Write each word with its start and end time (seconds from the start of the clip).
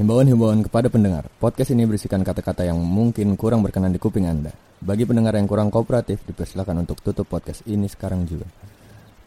Himbauan-himbauan 0.00 0.64
kepada 0.64 0.88
pendengar, 0.88 1.28
podcast 1.36 1.76
ini 1.76 1.84
berisikan 1.84 2.24
kata-kata 2.24 2.64
yang 2.64 2.80
mungkin 2.80 3.36
kurang 3.36 3.60
berkenan 3.60 3.92
di 3.92 4.00
kuping 4.00 4.24
Anda. 4.24 4.48
Bagi 4.80 5.04
pendengar 5.04 5.36
yang 5.36 5.44
kurang 5.44 5.68
kooperatif, 5.68 6.24
dipersilakan 6.24 6.88
untuk 6.88 7.04
tutup 7.04 7.28
podcast 7.28 7.60
ini 7.68 7.84
sekarang 7.84 8.24
juga. 8.24 8.48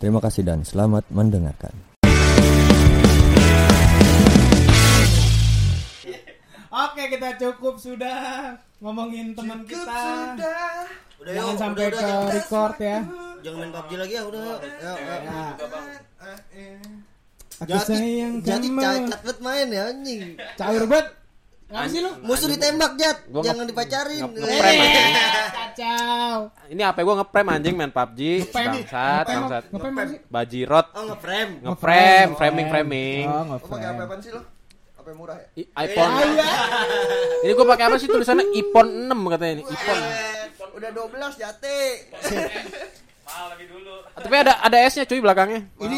Terima 0.01 0.17
kasih 0.17 0.41
dan 0.41 0.65
selamat 0.65 1.05
mendengarkan. 1.13 1.77
Oke 6.73 7.03
kita 7.05 7.37
cukup 7.37 7.77
sudah 7.77 8.57
ngomongin 8.81 9.37
teman 9.37 9.61
kita. 9.69 10.33
Udah 11.21 11.33
Jangan 11.37 11.53
yuk, 11.53 11.61
sampai 11.61 11.83
udah, 11.85 11.93
ke 11.93 12.01
udah, 12.01 12.17
kita- 12.17 12.33
record 12.33 12.75
ya. 12.81 12.97
Jangan 13.45 13.57
main 13.61 13.71
PUBG 13.77 13.91
lagi 14.01 14.13
ya, 14.17 14.23
udah. 14.25 14.41
yuk. 14.41 14.59
Yuk, 14.81 14.97
yuk. 16.57 17.02
Aku 17.63 17.69
Jati, 17.69 17.89
sayang 17.89 18.33
jadi 18.39 18.67
kamu. 18.67 18.79
cacat 18.79 19.19
banget 19.21 19.39
main 19.39 19.67
ya 19.69 19.83
anjing. 19.87 20.21
Caur 20.53 20.83
banget. 20.85 21.07
Ngapa 21.65 21.87
sih 21.87 21.99
lu? 21.99 22.11
Musuh 22.21 22.47
ditembak, 22.47 22.91
Jat. 22.95 23.17
Gua 23.25 23.39
nge- 23.39 23.47
Jangan 23.47 23.65
dipacarin. 23.65 24.21
nge- 24.21 24.35
nge-prank, 24.35 24.75
Eh. 24.75 24.83
anjing. 24.83 25.13
Kacau. 25.73 26.37
Ini 26.69 26.81
apa 26.83 26.99
gue 26.99 27.15
ngeprem 27.15 27.47
anjing 27.49 27.73
main 27.73 27.89
PUBG 27.89 28.19
bangsat 28.47 29.25
bangsat 29.25 29.63
apa 29.65 30.01
sih? 30.05 30.19
bajirot 30.27 30.87
Oh, 30.91 31.03
nge-frame. 31.07 31.51
ngeframe 31.63 32.29
framing 32.35 32.67
framing 32.67 33.25
Oh, 33.25 33.33
Apa 33.33 33.45
ngeframe. 33.57 33.81
kayak 33.81 34.05
apaan 34.05 34.19
sih 34.19 34.31
lo? 34.31 34.41
Apa 34.93 35.07
yang 35.09 35.17
murah 35.17 35.35
ya? 35.35 35.47
I- 35.55 35.69
iPhone 35.83 36.11
Iya. 36.13 36.47
ini 37.41 37.51
gue 37.51 37.67
pakai 37.67 37.85
apa 37.85 37.95
sih 37.97 38.07
tulisannya 38.07 38.45
iPhone 38.53 38.89
6 39.03 39.19
katanya 39.27 39.53
ini 39.53 39.63
iPhone 39.65 40.03
Udah 40.73 40.89
12 40.91 41.33
jate. 41.35 41.79
tapi 44.13 44.35
ada 44.37 44.53
ada 44.61 44.77
S 44.79 44.93
nya 44.95 45.03
cuy 45.03 45.19
belakangnya 45.19 45.61
Ini 45.75 45.97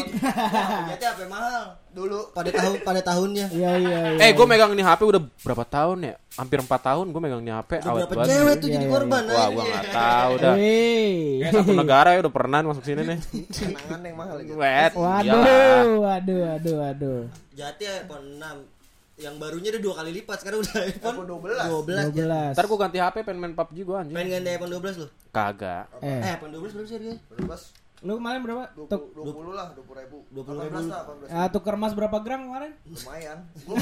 apa 0.96 1.20
yang 1.20 1.30
mahal? 1.30 1.64
Dulu 1.90 2.18
Pada 2.30 2.48
tahun 2.50 2.76
pada 2.80 3.00
tahunnya. 3.00 3.46
Iya 3.48 3.70
iya. 3.76 3.98
iya. 4.12 4.20
eh 4.20 4.30
gue 4.32 4.44
megang 4.44 4.72
ini 4.72 4.80
HP 4.80 5.00
udah 5.02 5.20
berapa 5.40 5.64
tahun 5.64 5.98
ya 6.02 6.14
hampir 6.34 6.58
4 6.58 6.68
tahun 6.68 7.06
gue 7.08 7.20
megang 7.20 7.40
ini 7.40 7.52
HP 7.52 7.70
Udah 7.78 7.88
awet 7.88 8.00
berapa 8.04 8.14
banget 8.16 8.28
cewek 8.28 8.54
tuh 8.56 8.68
Iya, 8.68 8.74
jadi 8.74 8.84
iya, 8.84 8.92
korban 8.92 9.22
wah 9.22 9.32
gue 9.32 9.40
anjing. 9.56 9.66
nggak 9.66 9.86
tahu 9.90 10.32
dah. 10.36 10.54
Kayak 10.56 11.52
satu 11.54 11.72
negara 11.72 12.08
ya 12.12 12.18
udah 12.20 12.34
pernah 12.34 12.58
masuk 12.62 12.84
sini 12.84 13.02
nih 13.02 13.18
kenangan 13.48 14.00
yang 14.02 14.16
mahal 14.16 14.36
gitu. 14.40 14.56
wet 14.56 14.92
Waduh, 14.92 15.24
iyalah. 15.24 15.84
waduh, 15.96 16.38
waduh, 16.44 16.74
waduh. 16.80 17.20
Jati 17.52 17.84
iPhone 17.88 18.26
6. 18.36 18.75
Yang 19.16 19.34
barunya 19.36 19.68
udah 19.70 19.82
dua 19.82 19.94
kali 19.96 20.10
lipat. 20.14 20.36
Sekarang 20.38 20.60
udah 20.60 20.76
iPhone 20.84 21.16
iPhone 21.16 21.28
12. 21.40 21.56
12. 21.88 22.12
Jat. 22.12 22.52
12. 22.52 22.52
ntar 22.52 22.64
gue 22.66 22.78
ganti 22.78 22.98
HP 22.98 23.16
pengen 23.22 23.40
main 23.40 23.54
PUBG 23.54 23.78
gue 23.80 23.96
anjing 23.96 24.12
Pengen 24.14 24.30
ganti 24.36 24.50
iPhone 24.52 24.72
12 24.74 25.00
lu? 25.00 25.06
kagak 25.30 25.84
Eh, 25.98 26.20
Eh, 26.22 26.32
iPhone 26.34 26.52
12 26.52 26.70
berapa 26.70 26.86
sih 26.86 26.96
harganya? 26.96 27.18
12 27.32 27.84
lu 27.98 28.12
kemarin 28.14 28.40
berapa? 28.42 28.64
20, 28.76 28.92
Tuk, 28.92 29.02
20 29.16 29.50
lah, 29.50 29.66
20 29.72 29.88
ribu 29.96 30.18
20 30.28 30.52
ribu. 30.62 30.76
18 30.78 30.84
lah, 30.86 31.00
18 31.26 31.32
ah, 31.32 31.48
tuker 31.48 31.74
emas 31.74 31.92
berapa 31.92 32.16
gram 32.20 32.40
kemarin? 32.44 32.72
Lumayan 32.84 33.38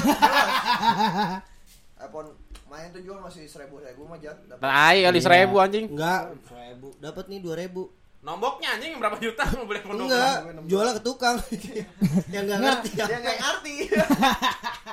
iPhone 1.97 2.29
main 2.65 2.87
tuh 2.91 3.01
jual 3.01 3.19
masih 3.19 3.43
seribu 3.45 3.79
seribu 3.79 4.03
mah 4.03 4.17
jat 4.17 4.35
Dapet. 4.41 4.59
Tai 4.61 4.97
kali 5.01 5.19
seribu 5.19 5.55
anjing 5.57 5.85
Enggak, 5.89 6.31
1000. 6.47 6.79
Dapat 6.99 7.25
nih 7.27 7.39
2000. 7.39 8.04
Nomboknya 8.25 8.73
anjing 8.73 8.97
berapa 8.97 9.21
juta 9.21 9.45
mau 9.53 9.69
beli 9.69 9.79
handphone 9.79 10.01
Enggak, 10.03 10.35
jualnya 10.65 10.93
ke 10.97 11.03
tukang. 11.05 11.37
yang 12.33 12.43
enggak 12.43 12.59
ngerti. 12.59 12.89
Dia 12.97 13.17
nggak 13.21 13.37
ngerti 13.37 13.73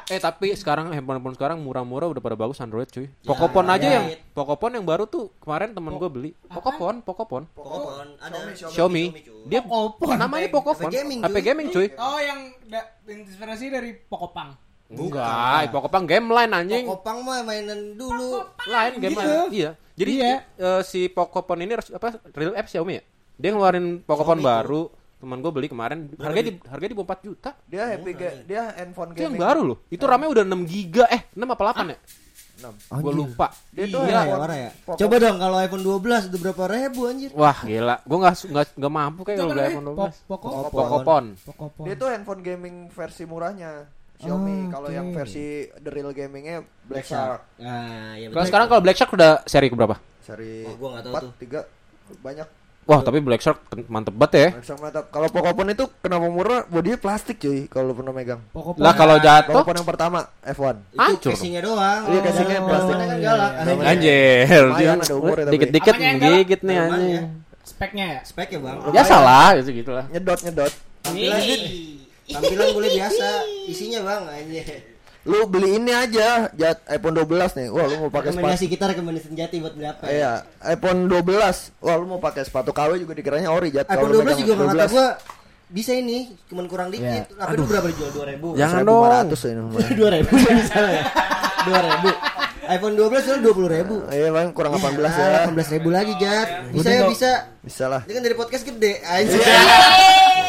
Eh 0.06 0.20
tapi 0.20 0.52
sekarang 0.52 0.92
handphone-handphone 0.92 1.32
sekarang 1.34 1.56
murah-murah 1.58 2.12
udah 2.12 2.20
pada 2.20 2.36
bagus 2.36 2.60
Android 2.60 2.84
cuy. 2.86 3.08
Pokopon 3.24 3.64
aja 3.66 3.80
ya. 3.82 3.94
yang 3.96 4.06
Pokopon 4.30 4.76
yang 4.76 4.84
baru 4.84 5.08
tuh 5.08 5.32
kemarin 5.40 5.72
temen 5.72 5.96
gue 5.96 6.10
beli. 6.12 6.30
Pokopon, 6.44 7.00
Pokopon. 7.00 7.48
Pokoknya 7.50 8.20
ada 8.20 8.36
Xiaomi. 8.52 9.16
Dia 9.48 9.64
Pokopon. 9.64 10.20
namanya 10.20 10.52
Pokopon. 10.52 10.84
HP 10.84 10.92
gaming, 10.92 11.20
HP 11.24 11.36
gaming 11.40 11.66
cuy. 11.72 11.88
Oh, 11.96 12.20
yang 12.20 12.40
da- 12.68 13.00
inspirasi 13.02 13.72
dari 13.72 13.96
Pokopang. 13.96 14.52
Enggak, 14.92 15.72
Pokopon 15.72 16.04
game 16.04 16.28
line 16.28 16.52
anjing. 16.52 16.84
Pokopang 16.84 17.24
mah 17.24 17.40
mainan 17.40 17.96
dulu. 17.96 18.44
Lain 18.68 18.92
game 19.00 19.16
Gitu. 19.16 19.24
line. 19.24 19.48
Iya. 19.50 19.70
Jadi 19.92 20.12
Iya. 20.18 20.32
eh, 20.52 20.82
si 20.84 21.08
Pokopon 21.08 21.60
ini 21.60 21.72
apa 21.76 22.20
real 22.32 22.52
app 22.52 22.68
Xiaomi 22.68 23.00
ya? 23.00 23.04
Dia 23.34 23.50
ngeluarin 23.50 23.86
Pokopon 24.00 24.38
Xiaomi 24.38 24.44
baru. 24.44 24.82
Temen 25.14 25.38
gue 25.38 25.52
beli 25.52 25.68
kemarin 25.68 26.10
harganya 26.18 26.44
di 26.44 26.52
harganya 26.66 26.90
di 26.90 26.96
bawah 26.96 27.08
4 27.14 27.22
juta. 27.22 27.50
Dia 27.64 27.82
happy 27.88 28.10
ga- 28.12 28.42
dia 28.42 28.62
handphone 28.74 29.10
Itu 29.10 29.20
yang 29.20 29.30
gaming 29.30 29.40
baru 29.40 29.60
loh. 29.64 29.78
Itu 29.86 30.02
RAM-nya 30.02 30.28
udah 30.28 30.44
6 30.44 30.62
giga 30.66 31.04
eh 31.06 31.22
6 31.30 31.46
apa 31.46 31.62
8 31.62 31.94
ya? 31.94 31.98
Enam. 32.52 32.74
Gue 33.00 33.12
lupa. 33.16 33.46
Dia 33.70 33.86
tuh 33.86 34.02
Iya, 34.02 34.10
ya, 34.10 34.18
handphone 34.20 34.50
ya. 34.52 34.70
Pokok- 34.82 34.98
Coba 34.98 35.14
dong 35.16 35.36
kalau 35.38 35.56
iPhone 35.58 35.84
12 35.84 35.94
udah 36.26 36.40
berapa 36.40 36.64
ribu 36.68 37.00
anjir? 37.06 37.30
Wah 37.32 37.58
gila, 37.60 37.96
gue 38.00 38.18
nggak 38.18 38.34
nggak 38.44 38.66
nggak 38.76 38.92
mampu 38.92 39.20
kayak 39.22 39.38
kalau 39.38 39.50
beli 39.52 39.62
iPhone 39.64 39.86
12. 39.88 40.14
Pokopon. 40.26 40.50
Pokopon. 40.68 41.24
Pokopon. 41.40 41.84
Dia 41.86 41.94
tuh 41.94 42.08
handphone 42.08 42.40
gaming 42.40 42.76
versi 42.88 43.22
murahnya 43.22 43.70
Xiaomi 44.18 44.54
Oh, 44.70 44.70
Kalau 44.72 44.86
oke. 44.86 44.94
yang 44.94 45.06
versi 45.10 45.44
the 45.72 45.86
real 45.88 46.10
gamingnya 46.10 46.62
Black 46.82 47.02
Shark 47.04 47.58
Nah, 47.58 48.14
iya 48.14 48.26
Kalau 48.28 48.42
sekarang 48.44 48.66
kalau 48.68 48.78
Black 48.80 48.94
Shark 48.94 49.10
udah 49.12 49.42
seri 49.42 49.66
keberapa? 49.66 49.98
Seri 50.18 50.62
Oh, 50.62 50.74
gua 50.76 50.88
nggak 50.94 51.04
tahu 51.04 51.12
4, 51.12 51.22
tuh. 51.22 51.32
3 51.38 51.60
Banyak 52.20 52.48
Wah 52.82 52.98
tapi 52.98 53.22
Black 53.22 53.38
Shark 53.38 53.62
mantep 53.86 54.10
banget 54.12 54.32
ya. 54.34 54.48
Black 54.52 54.66
Shark 54.66 54.80
mantap 54.80 55.04
Kalau 55.08 55.30
Pokopon 55.30 55.70
itu 55.70 55.86
kenapa 56.02 56.26
murah 56.26 56.66
Bodinya 56.66 56.98
plastik 56.98 57.38
cuy 57.38 57.70
Kalau 57.70 57.90
lu 57.90 57.94
pernah 57.94 58.10
megang 58.10 58.42
Pokopon. 58.50 58.82
Lah 58.82 58.90
kalau 58.92 59.16
jatuh 59.16 59.54
Pokopon 59.54 59.78
yang 59.78 59.86
pertama 59.86 60.18
F1 60.42 60.76
Itu 60.90 60.98
hancur. 60.98 61.30
casingnya 61.30 61.62
doang. 61.62 62.00
Iya, 62.06 62.20
casingnya 62.22 62.58
Oh, 62.58 62.66
plastik. 62.66 62.94
kan 62.94 63.18
galak. 63.18 63.52
Anjir, 63.82 64.62
dikit-dikit 65.48 65.94
menggigit 65.94 66.60
nih 66.60 66.76
anjing. 66.76 67.10
ya. 67.12 67.22
speknya 67.62 68.04
ya? 68.08 68.20
Speknya, 68.26 68.58
Bang. 68.58 68.76
Ya 68.90 69.02
salah, 69.02 69.54
itu 69.54 69.70
gitu 69.72 69.94
lah. 69.94 70.04
Nyedot 70.10 70.38
nyedot 70.42 70.72
Tampilan 71.02 71.38
Tampilan 72.24 72.68
boleh 72.72 72.90
biasa, 72.92 73.26
isinya 73.66 74.00
Bang 74.02 74.22
anjir. 74.26 74.66
Lu 75.22 75.46
beli 75.46 75.78
ini 75.78 75.94
aja 75.94 76.50
Jat 76.50 76.82
iPhone 76.88 77.14
12 77.14 77.30
nih 77.54 77.66
Wah 77.70 77.86
lu 77.86 77.96
mau 78.00 78.10
pakai 78.10 78.34
sepatu 78.34 78.42
Rekomendasi 78.42 78.66
kita 78.66 78.84
rekomendasi 78.90 79.26
senjati 79.30 79.56
buat 79.62 79.74
beli 79.78 79.86
apa? 79.86 80.02
ya? 80.06 80.10
Iya 80.10 80.32
iPhone 80.74 81.06
12 81.06 81.78
Wah 81.78 81.94
lu 81.94 82.06
mau 82.10 82.18
pakai 82.18 82.42
sepatu 82.42 82.74
KW 82.74 82.98
juga 82.98 83.14
dikiranya 83.14 83.54
ori 83.54 83.70
Jat 83.70 83.86
iPhone 83.86 84.10
Kalau 84.10 84.18
lu 84.18 84.18
12 84.18 84.26
megang 84.26 84.38
juga 84.42 84.52
nggak 84.58 84.74
kata 84.74 84.86
gua 84.90 85.08
bisa 85.72 85.96
ini, 85.96 86.28
cuman 86.52 86.68
kurang 86.68 86.92
dikit. 86.92 87.32
Iya. 87.32 87.32
Apa 87.40 87.56
itu 87.56 87.64
berapa 87.64 87.88
dijual 87.88 88.12
2000? 88.12 88.60
Jangan 88.60 88.80
dong. 88.84 89.08
1500 89.08 89.48
ini 89.48 89.60
Dua 90.04 90.08
ribu 90.12 90.32
misalnya 90.36 90.92
ya. 90.92 91.04
Dua 91.64 91.80
ribu. 91.80 92.08
iPhone 92.62 92.94
12 92.94 93.08
itu 93.24 93.38
dua 93.40 93.54
puluh 93.56 93.70
ribu. 93.72 93.94
Iya 94.12 94.28
bang 94.30 94.48
kurang 94.52 94.76
18 94.76 95.00
ya 95.00 95.26
Delapan 95.32 95.52
belas 95.56 95.68
ribu 95.72 95.88
lagi 95.88 96.12
Jat. 96.20 96.48
Bisa 96.76 96.88
ya 96.92 97.02
bisa. 97.08 97.30
Bisa 97.64 97.84
lah 97.88 98.04
Dia 98.04 98.20
kan 98.20 98.22
dari 98.22 98.36
podcast 98.36 98.68
gede. 98.68 99.00
Anjir. 99.00 99.40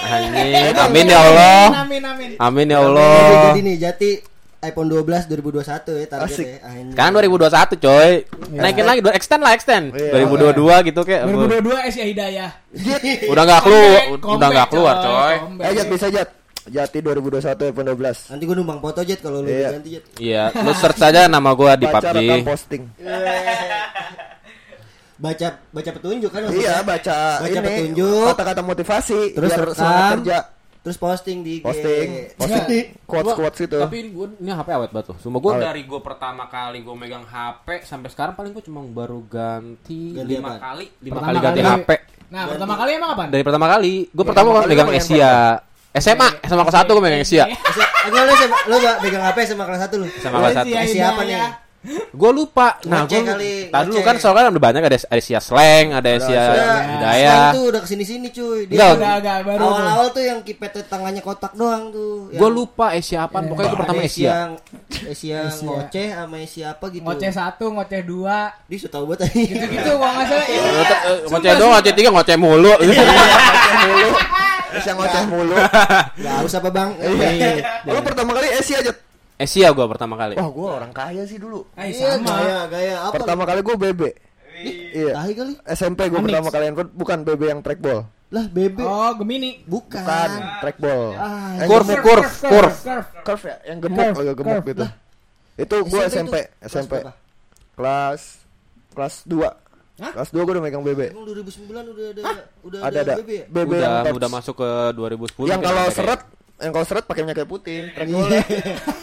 Anjing, 0.04 0.76
amin 0.92 1.06
ya 1.08 1.20
Allah. 1.24 1.66
Amin 1.88 2.04
amin. 2.04 2.30
Amin 2.36 2.68
ya 2.68 2.80
Allah. 2.84 3.56
jadi 3.56 3.62
nih 3.64 3.76
Jati 3.80 4.33
iPhone 4.64 4.88
12 4.88 5.28
2021 5.28 5.60
ya 5.94 6.08
targetnya. 6.08 6.24
Asik. 6.24 6.48
Anjir. 6.58 6.92
Sekarang 6.92 7.12
2021 7.14 7.76
coy. 7.78 8.12
Naikin 8.54 8.86
lagi, 8.86 9.00
extend 9.12 9.42
lah 9.42 9.52
extend. 9.52 9.86
Iya. 9.92 10.24
2022 10.24 10.88
gitu 10.88 11.02
kayak. 11.04 11.22
2022 11.28 11.76
Asia 11.84 12.06
Hidayah. 12.06 12.52
Udah 13.28 13.44
nggak 13.44 13.62
keluar, 13.62 14.02
udah 14.18 14.48
nggak 14.50 14.68
keluar 14.70 14.96
coy. 14.98 15.36
comeback. 15.38 15.68
Eh 15.70 15.86
bisa 15.86 16.08
Jat 16.08 16.30
Jati 16.64 16.98
2021 16.98 17.44
iPhone 17.68 17.92
12 17.92 18.32
Nanti 18.32 18.44
gua 18.46 18.56
numpang 18.56 18.80
foto 18.80 19.04
Jet 19.04 19.20
kalau 19.20 19.44
lu 19.44 19.52
Iya. 19.52 19.70
ganti 19.76 19.90
Jet. 19.92 20.04
Iya, 20.16 20.44
lu 20.58 20.72
search 20.72 21.02
aja 21.02 21.28
nama 21.28 21.52
gua 21.52 21.76
di 21.76 21.84
Baca 21.86 22.00
PUBG. 22.10 22.40
posting 22.42 22.84
Baca 25.16 25.48
baca 25.70 25.90
petunjuk 25.94 26.30
kan 26.30 26.42
maksudnya? 26.42 26.64
Iya 26.64 26.76
baca, 26.82 27.18
Baca 27.38 27.48
ini 27.50 27.60
petunjuk. 27.62 28.28
Kata-kata 28.30 28.62
motivasi 28.62 29.20
Terus 29.32 29.50
biar 29.50 29.62
rekam. 29.66 30.12
kerja 30.18 30.38
Terus 30.84 30.98
posting 30.98 31.40
di 31.42 31.52
IG. 31.58 31.64
Posting 31.64 32.08
Posting 32.36 32.86
Quotes-quotes 33.04 33.56
gitu 33.58 33.80
Tapi 33.80 34.12
gua, 34.12 34.28
ini 34.36 34.52
HP 34.52 34.68
awet 34.70 34.92
banget 34.92 35.06
tuh. 35.10 35.18
Gua 35.32 35.56
Awet. 35.56 35.64
dari 35.64 35.82
gua 35.84 36.00
pertama 36.00 36.44
kali 36.46 36.84
gua 36.84 36.92
megang 36.94 37.24
HP 37.24 37.88
sampai 37.88 38.12
sekarang 38.12 38.36
paling 38.36 38.52
gua 38.52 38.60
cuma 38.60 38.84
baru 38.84 39.24
ganti, 39.24 40.12
Ganti 40.14 40.28
lima 40.30 40.50
apa? 40.52 40.76
kali, 40.76 40.86
lima 41.00 41.14
Pertama 41.14 41.28
kali 41.30 41.38
ganti 41.40 41.62
kali- 41.62 41.72
HP. 41.80 41.90
Nah, 42.28 42.44
pertama 42.46 42.74
kali 42.76 42.92
emang 42.94 43.12
apa? 43.14 43.24
Dari 43.30 43.44
pertama 43.44 43.68
kali, 43.70 43.94
gua 44.10 44.26
pertama 44.26 44.48
gua 44.50 44.60
kali 44.60 44.70
megang 44.70 44.92
Asia. 44.92 45.34
SMA, 45.94 46.28
SMA 46.44 46.64
kelas 46.64 46.78
1 46.82 46.90
gua 46.90 47.02
megang 47.02 47.22
Asia. 47.22 47.46
Lu 48.68 48.76
Mbak, 48.76 48.96
pegang 49.00 49.24
HP 49.24 49.38
sama 49.48 49.64
kelas 49.64 49.82
1 49.88 49.96
lu. 49.96 50.08
Sama 50.20 50.36
kelas 50.42 50.54
satu. 50.54 50.68
Asia 50.68 50.84
Siapa 50.90 51.22
Hidayah. 51.24 51.48
nih? 51.48 51.63
Gua 52.10 52.32
lupa. 52.32 52.80
Nah, 52.88 53.04
Ngoceh 53.04 53.20
kali, 53.22 53.54
Tadi 53.68 53.84
dulu 53.84 54.00
ngoceh. 54.00 54.08
kan 54.08 54.16
soalnya 54.16 54.48
kan 54.48 54.52
udah 54.56 54.64
banyak 54.64 54.82
ada 54.82 54.98
Asia 55.10 55.40
slang, 55.40 55.92
ada 55.92 56.10
Asia. 56.10 56.44
Hidayah. 56.48 57.20
Sekarang 57.20 57.52
tuh 57.52 57.64
udah 57.68 57.82
ke 57.84 57.88
sini 57.88 58.04
sini 58.04 58.28
cuy. 58.30 58.60
Dia 58.66 58.74
Enggak, 58.74 58.92
Enggak, 58.94 59.16
enggak, 59.20 59.38
baru 59.44 59.60
tuh. 59.60 59.68
awal-awal 59.70 60.08
tuh 60.10 60.24
yang 60.24 60.40
kipetnya 60.42 60.84
tangannya 60.86 61.20
kotak 61.20 61.52
doang 61.54 61.92
tuh. 61.92 62.32
Gua 62.32 62.50
lupa 62.50 62.86
Asia 62.90 63.20
apaan, 63.22 63.46
pokoknya 63.46 63.68
itu 63.68 63.78
pertama 63.78 64.00
Asia. 64.02 64.32
Asia 65.04 65.38
Asia. 65.44 65.62
ngoceh 65.62 66.08
sama 66.10 66.36
Asia 66.40 66.66
apa 66.72 66.86
gitu. 66.88 67.04
Ngoceh 67.04 67.32
satu, 67.32 67.66
ngoceh 67.70 68.02
dua. 68.02 68.38
Dia 68.66 68.78
sudah 68.80 68.92
tahu 68.94 69.04
banget 69.06 69.20
tadi. 69.28 69.42
Gitu 69.52 69.90
kalau 69.92 70.14
nggak 70.14 70.26
salah. 70.26 70.46
Iya. 70.48 70.62
Eh, 71.04 71.18
Ngoceh 71.28 71.52
doang, 71.60 71.72
ngoceh 71.76 71.94
tiga, 71.94 72.10
ngoceh 72.10 72.38
mulu. 72.38 72.72
mulu 72.74 74.10
Terus 74.72 74.86
yang 74.88 74.98
ngoceh 74.98 75.24
mulu 75.28 75.54
Enggak 76.18 76.36
usah 76.48 76.58
apa 76.58 76.70
Bang. 76.70 76.90
Iya. 76.98 77.62
Lu 77.86 78.00
pertama 78.02 78.34
kali 78.34 78.48
Asia 78.50 78.80
Jat 78.80 78.98
Asia 79.44 79.68
gua 79.70 79.86
pertama 79.86 80.16
kali. 80.16 80.34
Wah 80.34 80.48
gua 80.48 80.70
orang 80.78 80.92
kaya 80.92 81.24
sih 81.24 81.36
dulu 81.36 81.68
Eh, 81.76 81.92
Iya, 81.92 82.16
sama. 82.16 82.32
gaya 82.34 82.58
gaya 82.68 82.96
apa? 83.04 83.14
Pertama 83.14 83.44
kali 83.44 83.60
gua 83.60 83.76
BB 83.78 84.02
Iya 84.94 85.12
Tahi 85.14 85.32
kali. 85.34 85.54
SMP 85.68 86.00
gua 86.08 86.18
Onyx. 86.18 86.28
pertama 86.30 86.50
kali 86.50 86.64
handphone 86.66 86.92
Bukan 86.94 87.18
BB 87.22 87.42
yang 87.46 87.60
trackball 87.60 88.08
Lah 88.30 88.46
bebe. 88.48 88.82
Oh, 88.82 89.14
Gemini. 89.14 89.62
Bukan. 89.64 90.00
Bukan 90.00 90.30
trackball 90.58 91.04
Ah, 91.14 91.54
Yang 91.56 91.70
Curve, 91.70 91.92
curve, 92.00 92.30
curve. 92.42 92.76
curve. 92.80 93.08
Curve 93.22 93.44
ya 93.44 93.56
Yang 93.64 93.78
gemuk 93.84 93.98
Curve, 94.00 94.18
agak 94.18 94.36
gemuk 94.36 94.54
curve. 94.56 94.68
gitu 94.70 94.86
Itu 95.56 95.76
gue 95.84 96.02
SMP 96.04 96.10
SMP, 96.10 96.36
itu 96.40 96.50
kelas 96.66 96.72
SMP. 96.72 96.94
Kelas 97.74 98.22
kelas 98.90 99.16
2. 99.26 99.50
Hah? 99.96 100.12
Kelas 100.12 100.30
2 100.30 100.38
gue 100.40 100.52
udah 100.52 100.64
megang 100.64 100.82
BB. 100.82 101.02
Emang 101.08 101.26
2009 101.26 101.70
udah 101.88 102.06
ada 102.10 102.22
udah 102.64 102.80
Ada 102.82 102.98
ada. 103.00 103.14
BB 103.16 103.30
ya? 103.32 103.46
BB 103.48 103.70
udah 103.72 103.90
yang 104.04 104.16
udah 104.16 104.30
masuk 104.32 104.56
ke 104.56 104.70
2010 104.94 105.46
yang 105.48 105.62
kalau 105.62 105.84
seret 105.90 106.22
yang 106.64 106.72
kalau 106.72 106.86
seret 106.86 107.04
pakai 107.04 107.22
minyak 107.22 107.38
kayu 107.38 107.50
putih. 107.50 107.92
Keren 107.92 108.08
Iya. 108.08 108.16
banget. 108.18 108.46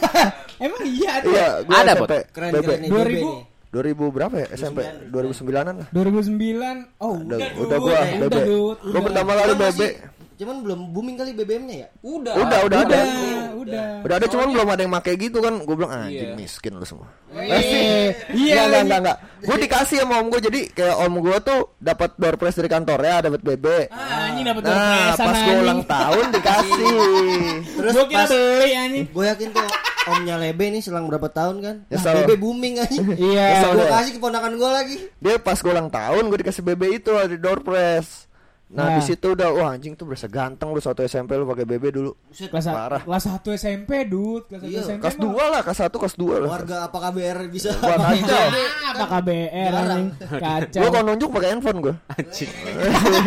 Emang 0.65 0.81
iya 0.83 1.09
ada. 1.15 1.25
Iya, 1.27 1.47
Ada, 1.63 1.91
SMP. 1.95 2.13
Keren 2.31 2.49
BB. 2.51 2.61
keren 2.61 2.79
nih 2.79 2.89
2000. 2.89 2.99
BB 2.99 3.15
nih. 3.15 3.41
2000 3.71 4.11
berapa 4.11 4.35
ya? 4.35 4.47
SMP 4.51 4.79
2009-an 5.07 5.75
lah. 5.77 5.87
2009. 5.89 6.99
Oh, 6.99 7.15
Udah, 7.17 7.37
udah, 7.39 7.49
udah 7.55 7.77
gua 7.79 7.95
BB. 7.95 8.13
Udah, 8.19 8.41
Dut. 8.43 8.77
Gue 8.77 8.91
Udah. 8.91 9.01
pertama 9.01 9.31
kali 9.33 9.53
BB. 9.53 9.63
masih- 9.63 9.95
Cuman 10.41 10.65
belum 10.65 10.89
booming 10.89 11.15
kali 11.15 11.31
BBM-nya 11.31 11.75
ya? 11.77 11.87
Udah. 12.01 12.33
Udah, 12.33 12.59
udah 12.65 12.77
ada. 12.81 12.97
Udah, 12.97 13.45
udah. 13.53 13.85
Udah 14.01 14.15
ada 14.17 14.25
cuman 14.25 14.47
belum 14.49 14.67
ada 14.67 14.81
yang 14.81 14.89
make 14.89 15.13
gitu 15.13 15.37
kan. 15.37 15.53
Gue 15.61 15.75
bilang 15.77 15.93
anjing 15.93 16.33
Iya. 16.33 16.35
miskin 16.35 16.73
lu 16.73 16.81
semua. 16.81 17.05
Iya, 17.31 18.17
Iya, 18.33 18.59
enggak, 18.65 18.81
enggak, 18.81 18.99
enggak. 18.99 19.17
Gue 19.45 19.57
dikasih 19.59 19.97
sama 20.01 20.17
om 20.17 20.27
gue 20.27 20.41
jadi 20.41 20.59
kayak 20.71 20.95
om 20.99 21.13
gue 21.15 21.37
tuh 21.41 21.59
dapat 21.77 22.09
door 22.15 22.35
prize 22.35 22.53
dari 22.55 22.69
kantornya, 22.69 23.21
dapat 23.23 23.37
BB. 23.39 23.65
Ah, 23.87 24.25
anjing 24.27 24.45
dapat 24.47 24.61
Nah, 24.65 25.13
pas 25.13 25.37
gue 25.39 25.55
ulang 25.59 25.81
tahun 25.85 26.25
dikasih. 26.31 26.85
Terus 27.77 27.91
Gua 27.91 28.05
kira 28.07 28.17
pas 28.19 28.29
beli 28.31 28.71
anjing. 28.75 29.05
gue 29.07 29.25
yakin 29.27 29.47
tuh 29.51 29.65
omnya 30.03 30.35
Lebe 30.35 30.65
nih 30.67 30.81
selang 30.81 31.05
berapa 31.05 31.29
tahun 31.29 31.55
kan? 31.59 31.75
Nah, 31.83 31.93
Nyesel. 31.93 32.17
BB 32.19 32.31
booming 32.35 32.73
anjing. 32.79 33.05
Iya. 33.13 33.45
Nyesel 33.47 33.71
Gue 33.71 33.81
dia. 33.83 33.93
kasih 33.95 34.11
keponakan 34.17 34.51
gue 34.55 34.69
lagi. 34.71 34.95
Dia 35.17 35.35
pas 35.37 35.53
gue 35.55 35.69
ulang 35.69 35.89
tahun 35.89 36.23
gue 36.25 36.37
dikasih 36.39 36.63
BB 36.63 36.81
itu 36.97 37.11
ada 37.13 37.35
door 37.35 37.61
prize. 37.61 38.25
Nah, 38.71 38.87
Nah. 38.87 38.95
di 38.95 39.03
situ 39.03 39.27
udah 39.29 39.51
wah 39.51 39.69
anjing 39.69 39.93
tuh 39.93 40.07
berasa 40.07 40.25
ganteng 40.25 40.71
lu 40.71 40.79
satu 40.79 41.03
SMP 41.03 41.35
lu 41.35 41.43
pakai 41.43 41.67
BB 41.67 41.91
dulu. 41.91 42.15
Kelas 42.31 42.65
Parah. 42.65 43.03
kelas 43.03 43.23
1 43.25 43.51
SMP, 43.51 44.07
Dut. 44.07 44.47
Kelas 44.47 44.61
1 44.61 44.71
Iya, 44.71 44.79
SMP. 44.81 45.01
Kelas 45.01 45.15
mah- 45.17 45.23
2 45.27 45.43
lah, 45.45 45.59
kelas 45.61 45.79
1 45.81 45.97
kelas 45.97 46.15
2 46.15 46.35
lah. 46.37 46.49
warga 46.49 46.77
apa 46.81 46.97
KBR 47.01 47.37
bisa 47.47 47.75
Wah, 47.75 47.99
kacau. 48.07 48.31
Ah, 48.31 48.91
apa 48.93 49.05
KBR 49.13 49.71
anjing. 49.75 50.07
Kacau. 50.33 50.79
Gue 50.79 50.89
kalau 50.89 51.05
nunjuk 51.05 51.29
pakai 51.29 51.49
handphone 51.51 51.79
gue. 51.81 51.95
Anjing. 52.09 52.49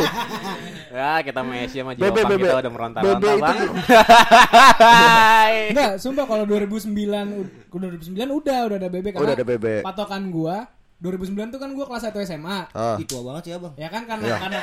ya 0.94 1.12
kita 1.20 1.41
Messi 1.43 1.76
sama 1.76 1.93
Jepang 1.93 2.25
BB. 2.25 2.40
kita 2.40 2.56
udah 2.56 2.73
meronta-ronta 2.73 3.12
itu 3.20 3.37
bang. 3.37 3.56
Enggak, 5.67 5.90
sumpah 5.99 6.25
kalau 6.25 6.44
2009 6.44 6.88
ud- 7.37 7.52
2009 7.69 8.17
udah 8.32 8.58
udah 8.64 8.76
ada 8.79 8.88
BB 8.88 9.06
karena 9.11 9.23
Udah 9.23 9.35
ada 9.35 9.44
BB. 9.44 9.67
patokan 9.82 10.25
gua 10.31 10.56
2009 10.97 11.20
tuh 11.50 11.58
kan 11.58 11.69
gua 11.70 11.85
kelas 11.85 12.02
1 12.06 12.23
SMA. 12.23 12.58
Ah, 12.70 12.97
Ih, 12.97 13.05
tua 13.05 13.20
banget 13.23 13.43
sih 13.44 13.52
abang. 13.52 13.75
Ya 13.75 13.88
kan 13.88 14.06
karena 14.06 14.25
Iya. 14.25 14.37
karena 14.38 14.61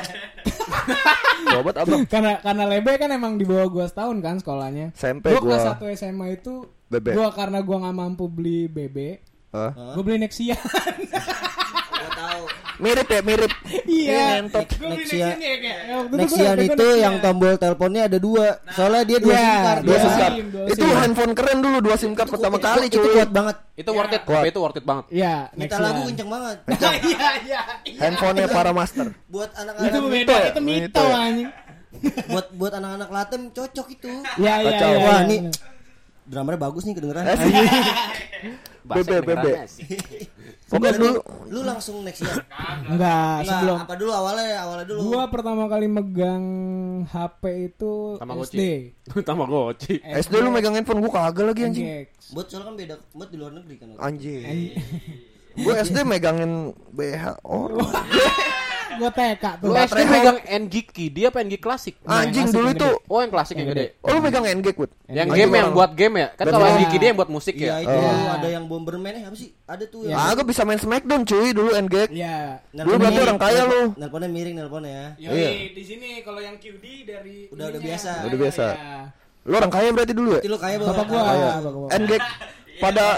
obat 1.58 1.74
abang. 1.78 2.02
karena 2.06 2.38
karena 2.38 2.64
Lebe 2.66 2.92
kan 2.96 3.10
emang 3.10 3.36
di 3.36 3.44
bawah 3.44 3.68
gua 3.68 3.86
setahun 3.86 4.18
kan 4.18 4.36
sekolahnya. 4.38 4.90
SMP 4.94 5.30
Gua 5.30 5.40
kelas 5.42 5.62
gua. 5.78 5.90
1 5.92 5.98
SMA 5.98 6.26
itu 6.34 6.54
BB. 6.88 7.06
gua 7.12 7.28
karena 7.30 7.58
gua 7.60 7.76
nggak 7.82 7.96
mampu 7.96 8.24
beli 8.26 8.66
BB, 8.66 9.20
Ah. 9.50 9.92
gua 9.92 10.02
beli 10.02 10.16
Nexia. 10.18 10.56
Gue 10.56 12.10
tahu. 12.14 12.44
Mirip 12.82 13.06
ya, 13.06 13.20
mirip. 13.22 13.52
iya. 13.86 14.24
ngentot. 14.34 14.66
Gua 14.66 14.90
beli 14.90 14.94
Nexia. 14.98 15.22
Nexia 15.22 15.30
nih 15.32 15.50
kayak. 15.54 15.62
ya, 15.62 15.94
waktu 15.94 16.10
itu 16.10 16.18
Nexian 16.18 16.56
itu 16.58 16.86
yang 16.98 17.14
tombol 17.18 17.54
teleponnya 17.54 18.02
ada 18.04 18.18
dua. 18.18 18.46
Soalnya 18.68 19.02
dia 19.04 19.18
dua 19.18 19.32
Iya, 19.32 19.38
SIM 19.38 19.62
card. 19.62 19.80
Dua 19.80 19.92
Iya. 19.92 20.02
SIM 20.02 20.12
card. 20.12 20.34
Dua 20.42 20.66
Itu 20.66 20.82
SIM. 20.84 20.98
handphone 20.98 21.32
keren 21.32 21.58
dulu 21.58 21.76
dua 21.78 21.94
SIM 21.94 22.12
card 22.12 22.28
pertama 22.28 22.56
Itu- 22.56 22.66
kali 22.66 22.84
itu 22.84 22.98
cuy. 22.98 23.12
kuat 23.14 23.30
banget. 23.30 23.56
itu 23.72 23.90
worth 23.90 24.12
it, 24.12 24.22
tapi 24.22 24.48
itu 24.48 24.60
worth 24.60 24.76
it 24.76 24.84
banget. 24.84 25.04
Iya, 25.08 25.34
Minta 25.54 25.76
lagu 25.78 26.00
kenceng 26.04 26.28
banget. 26.28 26.56
Iya, 27.08 27.28
iya. 27.40 27.60
Handphonenya 27.96 28.48
para 28.50 28.70
master. 28.70 29.06
Buat 29.26 29.48
Itu 29.48 29.60
anak-anak 29.62 30.02
beda, 30.04 30.34
ya? 30.34 30.46
itu 30.48 30.60
Mito 30.60 31.00
ya? 31.00 31.16
anjing. 31.16 31.48
buat 32.26 32.46
buat 32.52 32.72
anak-anak 32.74 33.08
Latem 33.08 33.42
cocok 33.48 33.86
itu. 33.88 34.10
Iya, 34.36 34.54
iya, 34.58 34.70
iya. 34.72 34.86
Wah, 34.98 35.14
iya, 35.14 35.18
nih 35.24 35.38
iya. 35.40 35.50
drummernya 36.24 36.60
bagus 36.60 36.82
nih 36.82 36.94
kedengeran. 36.94 37.24
Bahasa 38.82 39.14
BB, 39.22 39.44
Berarti 40.72 41.00
dulu 41.04 41.20
lu 41.52 41.60
langsung 41.68 42.00
Nexian. 42.00 42.32
Enggak, 42.32 42.88
Enggak, 42.88 43.36
sebelum 43.44 43.76
apa 43.84 43.94
dulu 44.00 44.10
awalnya 44.16 44.44
awalnya 44.64 44.86
dulu. 44.88 45.00
Gua 45.04 45.22
pertama 45.28 45.68
kali 45.68 45.86
megang 45.90 46.44
HP 47.12 47.42
itu 47.68 47.92
Tamagotchi. 48.16 48.56
SD. 48.56 49.20
Tamagotchi. 49.20 49.94
SD 50.24 50.34
lu 50.40 50.48
megang 50.48 50.72
handphone 50.72 51.04
gua 51.04 51.12
kagak 51.28 51.52
lagi 51.52 51.62
anjing. 51.68 51.86
Buat 52.32 52.46
soalnya 52.48 52.66
kan 52.72 52.74
beda, 52.80 52.94
buat 53.12 53.28
di 53.28 53.36
luar 53.36 53.52
negeri 53.52 53.74
kan. 53.76 53.88
Anjing. 54.00 54.40
Gua 55.60 55.74
SD 55.84 55.96
megangin 56.08 56.72
BH 56.96 57.44
orang. 57.44 57.84
Gua 58.92 59.08
TK 59.08 59.44
tuh. 59.58 59.64
Lu 59.64 59.72
SD 59.74 59.98
megang 60.04 60.38
N-Geeky, 60.42 61.04
dia 61.08 61.28
apa 61.28 61.40
N-Geek 61.40 61.58
klasik? 61.58 61.94
Anjing 62.02 62.48
dulu 62.48 62.70
itu. 62.70 62.88
Oh 63.06 63.18
yang 63.18 63.28
klasik 63.28 63.54
yang 63.54 63.68
gede. 63.68 63.92
Oh 64.00 64.10
lu 64.10 64.18
megang 64.20 64.44
NG 64.44 64.72
Kut? 64.72 64.90
Yang 65.06 65.28
game 65.32 65.52
yang 65.54 65.68
buat 65.70 65.90
game 65.92 66.14
ya? 66.16 66.26
Kan 66.32 66.44
kalau. 66.48 66.64
N-Geeky 66.66 66.96
dia 66.96 67.06
yang 67.10 67.16
buat 67.16 67.28
musik 67.28 67.54
Iya 67.54 67.78
ya. 67.78 67.82
itu 67.82 67.92
Oh. 67.92 68.32
ada 68.32 68.48
yang 68.48 68.64
Bomberman 68.64 69.12
eh 69.12 69.22
apa 69.22 69.34
sih? 69.34 69.52
Ada 69.64 69.84
tuh 69.86 70.04
Iya. 70.04 70.10
yang 70.10 70.18
Ah, 70.18 70.32
gua 70.32 70.44
bisa 70.44 70.62
main 70.62 70.76
Smackdown 70.76 71.22
cuy 71.22 71.50
dulu 71.50 71.70
NG. 71.74 71.94
Iya. 72.10 72.58
Lu 72.74 72.90
berarti 72.94 73.20
orang 73.20 73.38
kaya 73.38 73.60
lu. 73.64 73.80
Nelponnya 73.94 74.28
miring 74.28 74.54
nelponnya. 74.56 75.14
Yoi, 75.16 75.32
Iya. 75.32 75.48
di 75.70 75.82
sini 75.82 76.20
kalau 76.20 76.38
yang 76.38 76.56
QD 76.56 76.84
dari 77.04 77.46
Udah- 77.48 77.68
udah 77.68 77.80
biasa. 77.80 78.10
Udah 78.24 78.38
biasa. 78.38 78.64
Iya. 78.72 78.98
Lu 79.42 79.54
orang 79.54 79.70
kaya 79.70 79.88
berarti 79.90 80.12
dulu 80.12 80.28
ya? 80.30 80.38
Berarti 80.38 80.48
lu 80.48 80.56
kaya. 80.56 80.74
Bapak 80.78 81.04
gua, 81.04 81.20
Kaya. 81.20 81.48
bapak 81.58 81.72
gua. 81.72 81.88
NG 81.92 82.10
pada 82.78 83.04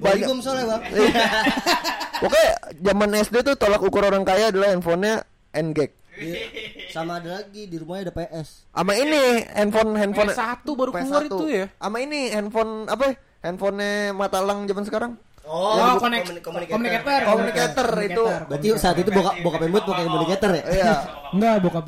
banyak 0.00 0.28
soalnya 0.40 0.64
bang. 0.76 0.82
Pokoknya 2.20 2.50
zaman 2.80 3.10
SD 3.20 3.36
tuh 3.44 3.54
tolak 3.56 3.80
ukur 3.84 4.04
orang 4.04 4.24
kaya 4.24 4.48
adalah 4.48 4.72
handphonenya 4.72 5.24
NG. 5.52 5.78
Iya. 6.20 6.40
Sama 6.92 7.22
ada 7.22 7.40
lagi 7.40 7.64
di 7.64 7.76
rumahnya 7.80 8.10
ada 8.10 8.14
PS. 8.16 8.68
Sama 8.74 8.92
ini 8.98 9.46
handphone 9.56 9.96
handphone 9.96 10.30
PS1 10.34 10.68
baru 10.68 10.90
keluar 10.92 11.22
itu 11.24 11.46
ya? 11.48 11.66
Sama 11.80 11.96
ini 12.02 12.20
handphone 12.34 12.72
apa? 12.90 13.04
ya? 13.08 13.14
Handphonenya 13.40 14.12
Matalang 14.12 14.68
zaman 14.68 14.84
sekarang. 14.84 15.12
Oh, 15.50 15.98
konek, 15.98 16.28
komunikator. 16.44 17.20
Komunikator 17.26 17.88
itu. 18.06 18.22
Berarti 18.22 18.68
saat 18.78 18.96
itu 19.02 19.10
bokap 19.10 19.34
bokap 19.42 19.60
embut 19.66 19.82
pakai 19.82 20.04
komunikator 20.06 20.50
ya? 20.54 20.62
Iya. 20.68 20.92
Enggak, 21.34 21.54
bokap 21.64 21.84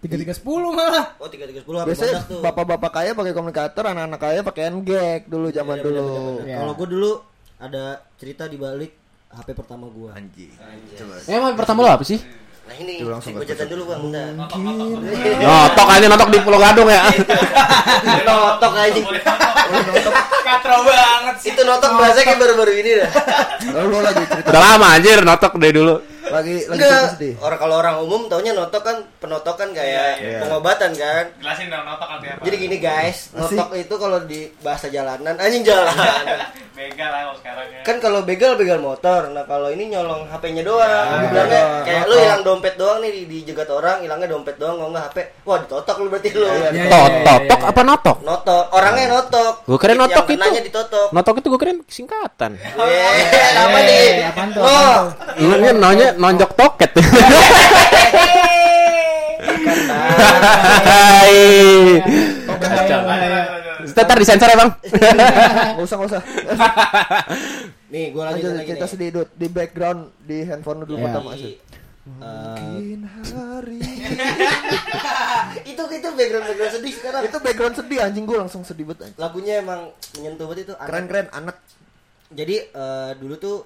gua 0.00 0.08
make 0.16 0.32
3310 0.32 0.72
malah. 0.72 1.06
Oh 1.20 1.28
tiga 1.28 1.44
tiga 1.44 1.60
sepuluh 1.60 1.84
Biasanya 1.84 2.24
bapak-bapak 2.40 2.90
kaya 2.90 3.10
pakai 3.12 3.32
komunikator, 3.36 3.84
anak-anak 3.84 4.20
kaya 4.20 4.40
pakai 4.40 4.62
NG 4.72 4.90
dulu 5.28 5.52
zaman 5.52 5.76
dulu. 5.84 6.40
Iya. 6.44 6.56
Kalau 6.64 6.72
gue 6.72 6.88
dulu 6.88 7.10
ada 7.60 8.00
cerita 8.16 8.48
di 8.48 8.56
balik 8.56 8.96
HP 9.30 9.48
pertama 9.52 9.86
gua. 9.92 10.16
Anjing. 10.16 10.50
Emang 11.28 11.52
pertama 11.52 11.84
lo 11.84 11.90
apa 11.92 12.04
sih? 12.04 12.18
Nah 12.70 12.78
ini, 12.78 13.02
gue 13.02 13.46
jatuh 13.50 13.66
dulu 13.66 13.82
bang, 13.90 14.00
bentar. 14.08 14.30
Notok 15.42 15.88
aja 15.90 16.06
notok 16.06 16.28
di 16.30 16.38
Pulau 16.38 16.60
Gadung 16.62 16.86
ya. 16.86 17.02
notok 18.30 18.72
aja. 18.78 19.00
Katro 20.46 20.76
banget 20.86 21.36
sih. 21.42 21.50
Itu 21.50 21.66
notok 21.66 21.98
bahasa 21.98 22.22
kayak 22.22 22.38
baru-baru 22.38 22.72
ini 22.78 22.90
dah. 23.04 23.10
Udah 24.48 24.60
lama 24.60 24.86
anjir 24.96 25.18
notok 25.26 25.58
dari 25.58 25.74
dulu. 25.74 26.09
Lagi 26.28 26.68
lagi 26.68 26.82
sedih. 27.16 27.34
Orang 27.40 27.58
kalau 27.58 27.80
orang 27.80 27.96
umum 28.04 28.28
taunya 28.28 28.52
notok 28.52 28.82
kan 28.84 28.96
penotokan 29.16 29.72
kayak 29.72 30.40
pengobatan 30.44 30.92
kan. 30.92 31.24
Jelasin 31.40 31.72
dong 31.72 31.84
notok 31.88 32.08
artinya 32.20 32.34
apa? 32.36 32.42
Jadi 32.44 32.56
gini 32.60 32.76
guys, 32.76 33.32
notok 33.32 33.68
itu 33.80 33.94
kalau 33.96 34.18
di 34.28 34.52
bahasa 34.60 34.92
jalanan 34.92 35.34
anjing 35.40 35.64
jalanan. 35.64 36.44
Begal 36.80 37.12
lah 37.12 37.20
kalau 37.28 37.36
sekarang 37.36 37.66
ya. 37.68 37.80
kan 37.84 37.96
kalau 38.00 38.20
begal 38.24 38.56
begal 38.56 38.80
motor. 38.80 39.28
Nah, 39.36 39.44
kalau 39.44 39.68
ini 39.68 39.92
nyolong 39.92 40.24
HP-nya 40.32 40.64
doang. 40.64 41.28
Dibilangnya 41.28 41.60
doang. 41.60 41.84
kayak 41.84 42.08
lu 42.08 42.14
hilang 42.16 42.40
dompet 42.40 42.74
doang 42.80 43.04
nih 43.04 43.10
di, 43.12 43.22
dijegat 43.28 43.68
orang, 43.68 44.00
hilangnya 44.00 44.32
dompet 44.32 44.56
doang 44.56 44.80
kalau 44.80 44.88
enggak 44.88 45.12
HP. 45.12 45.18
Wah, 45.44 45.60
ditotok 45.60 45.96
lu 46.00 46.08
berarti 46.08 46.28
lu. 46.32 46.48
Iya, 46.48 46.72
iya, 46.72 46.88
Tot, 46.88 47.12
iya, 47.12 47.20
totok 47.28 47.60
iya. 47.60 47.68
apa 47.68 47.80
notok? 47.84 48.16
Notok, 48.24 48.64
orangnya 48.72 49.06
notok. 49.12 49.52
Gua 49.68 49.76
Yang 49.76 49.98
notok 50.00 50.24
itu. 50.24 50.32
kenanya 50.40 50.60
ditotok. 50.64 51.08
Notok 51.12 51.34
itu 51.36 51.46
gue 51.52 51.60
keren 51.60 51.78
singkatan. 51.84 52.52
Eh, 52.56 53.50
apa 53.68 53.78
nih? 53.84 54.24
Eh, 54.24 54.30
apaan 54.32 54.48
tuh, 54.56 54.62
Oh. 54.64 55.12
Lu 55.36 55.54
nanya 55.76 56.16
nonjok 56.16 56.50
toket. 56.56 56.90
Hai. 60.88 62.00
Kacau. 62.48 63.68
Ntar 63.86 64.16
disensor 64.16 64.46
ya 64.46 64.56
bang. 64.56 64.70
Enggak 65.72 65.82
usah 65.82 65.96
enggak 65.96 66.10
usah. 66.10 66.22
Nih, 67.92 68.04
gua 68.10 68.30
lanjut 68.30 68.52
lagi 68.52 68.70
cerita 68.70 68.84
nih. 68.84 68.92
sedih 68.92 69.08
Dut. 69.10 69.28
di 69.32 69.46
background 69.48 70.00
di 70.20 70.38
handphone 70.42 70.78
lu 70.78 70.86
dulu 70.86 70.96
Iya. 70.96 71.06
pertama 71.06 71.30
Di, 71.32 71.40
sih. 71.40 71.54
eh, 72.16 72.96
hari 73.26 73.78
itu 75.70 75.82
itu 75.84 76.08
background 76.10 76.44
background 76.46 76.72
sedih 76.72 76.92
sekarang. 76.92 77.22
itu 77.24 77.36
background 77.38 77.74
sedih 77.76 77.98
anjing 78.00 78.24
gue 78.24 78.36
langsung 78.36 78.62
sedih 78.62 78.84
banget 78.84 79.00
anjing. 79.06 79.18
Lagunya 79.18 79.54
emang 79.58 79.80
menyentuh 80.14 80.46
banget 80.46 80.64
itu. 80.64 80.74
keren 80.76 81.04
keren 81.06 81.28
anak 81.30 81.56
Jadi 82.30 82.56
eh, 82.64 83.10
dulu 83.16 83.34
tuh 83.36 83.56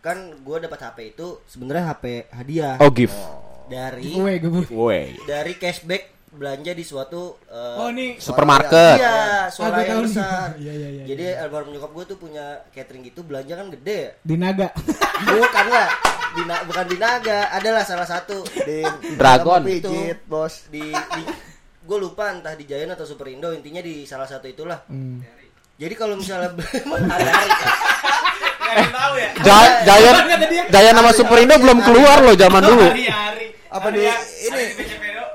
kan 0.00 0.16
gue 0.32 0.56
dapat 0.60 0.78
HP 0.80 0.98
itu 1.10 1.42
sebenarnya 1.44 1.84
HP 1.90 2.04
hadiah 2.30 2.74
Oh 2.78 2.88
gift. 2.88 3.18
dari 3.66 4.08
Gue 4.08 4.32
gue. 4.38 4.64
Woi. 4.70 5.18
dari 5.24 5.52
cashback 5.54 6.19
belanja 6.30 6.70
di 6.70 6.82
suatu 6.82 7.36
eh, 7.44 7.76
Oh, 7.76 7.90
nih. 7.90 8.16
Supermarket. 8.16 8.96
Iya, 8.96 9.10
Ah, 9.10 9.46
suara 9.46 9.82
yang 9.82 10.02
besar. 10.02 10.54
Iya, 10.56 10.72
iya, 10.72 10.88
iya, 10.92 11.04
Jadi 11.04 11.24
almarhum 11.36 11.70
nyokap 11.70 11.90
gue 11.90 12.04
tuh 12.06 12.18
punya 12.18 12.44
catering 12.70 13.02
gitu 13.04 13.20
belanja 13.20 13.52
kan 13.52 13.66
gede 13.70 13.98
ya. 14.00 14.10
Di 14.20 14.34
naga. 14.34 14.68
Bukan 15.20 15.66
lah, 15.68 15.88
di 16.32 16.42
Na- 16.44 16.62
bukan 16.62 16.84
di 16.86 16.96
Naga, 16.96 17.50
adalah 17.50 17.82
salah 17.82 18.06
satu 18.06 18.46
di 18.46 18.86
Dragon. 19.14 19.60
pijit 19.60 20.22
bos 20.24 20.66
di 20.68 20.88
di 20.88 21.22
gue 21.80 21.98
lupa 21.98 22.30
entah 22.30 22.54
di 22.54 22.62
Giant 22.62 22.92
atau 22.92 23.02
Superindo 23.02 23.50
intinya 23.50 23.80
di 23.80 24.04
salah 24.04 24.24
satu 24.24 24.46
itulah 24.46 24.86
Hmm. 24.86 25.18
jadi 25.74 25.90
kalau 25.92 26.14
misalnya 26.14 26.54
hari-hari 27.10 27.50
tahu 28.88 29.14
ya. 29.16 29.28
Giant. 29.82 30.16
Giant 30.70 30.94
sama 30.94 31.10
Superindo 31.10 31.54
belum 31.56 31.82
keluar 31.82 32.22
loh 32.22 32.34
zaman 32.34 32.62
dulu. 32.62 32.86
Apa 33.68 33.88
di 33.88 34.02
ini? 34.06 34.64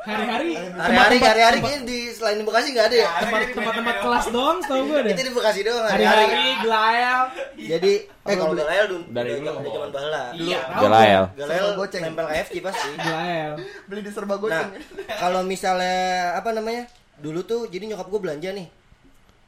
Hari-hari. 0.05 0.49
hari-hari 0.75 1.17
hari-hari 1.19 1.57
di 1.81 1.99
selain 2.09 2.37
di 2.37 2.45
Bekasi 2.45 2.71
nggak 2.71 2.87
ada 2.87 2.97
ya 2.97 3.09
Tempat 3.19 3.41
tempat-tempat 3.51 3.95
kelas 3.99 4.25
doang 4.29 4.57
setahu 4.59 4.81
gue 4.85 4.99
deh. 5.01 5.11
itu 5.11 5.21
di 5.23 5.33
Bekasi 5.33 5.59
doang 5.61 5.83
hari-hari 5.83 6.25
Glael. 6.61 7.21
jadi 7.57 7.93
eh 8.05 8.35
kalau 8.35 8.53
Galael 8.53 8.85
dulu 8.87 9.03
dari 9.09 9.29
zaman 9.35 9.61
zaman 9.63 9.89
bahala 9.91 10.23
Iya. 10.31 10.59
Galael 10.71 11.23
Serba 11.35 11.71
goceng. 11.75 12.01
nempel 12.03 12.25
KFC 12.27 12.55
pasti 12.59 12.87
Glael. 12.95 13.51
Beli 13.85 14.01
di 14.01 14.11
serba 14.11 14.35
Nah, 14.35 14.39
goceng. 14.39 14.69
kalau 15.17 15.41
misalnya 15.41 15.97
apa 16.33 16.49
namanya? 16.51 16.85
Dulu 17.15 17.39
tuh 17.41 17.61
jadi 17.65 17.87
nyokap 17.87 18.07
gue 18.07 18.21
belanja 18.21 18.49
nih. 18.51 18.67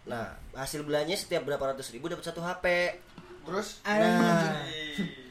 Nah, 0.06 0.26
hasil 0.54 0.82
belanjanya 0.82 1.16
setiap 1.16 1.44
berapa 1.44 1.62
ratus 1.68 1.92
ribu 1.92 2.08
dapat 2.08 2.24
satu 2.24 2.40
HP. 2.40 2.98
Terus 3.44 3.80
Nah, 3.84 4.56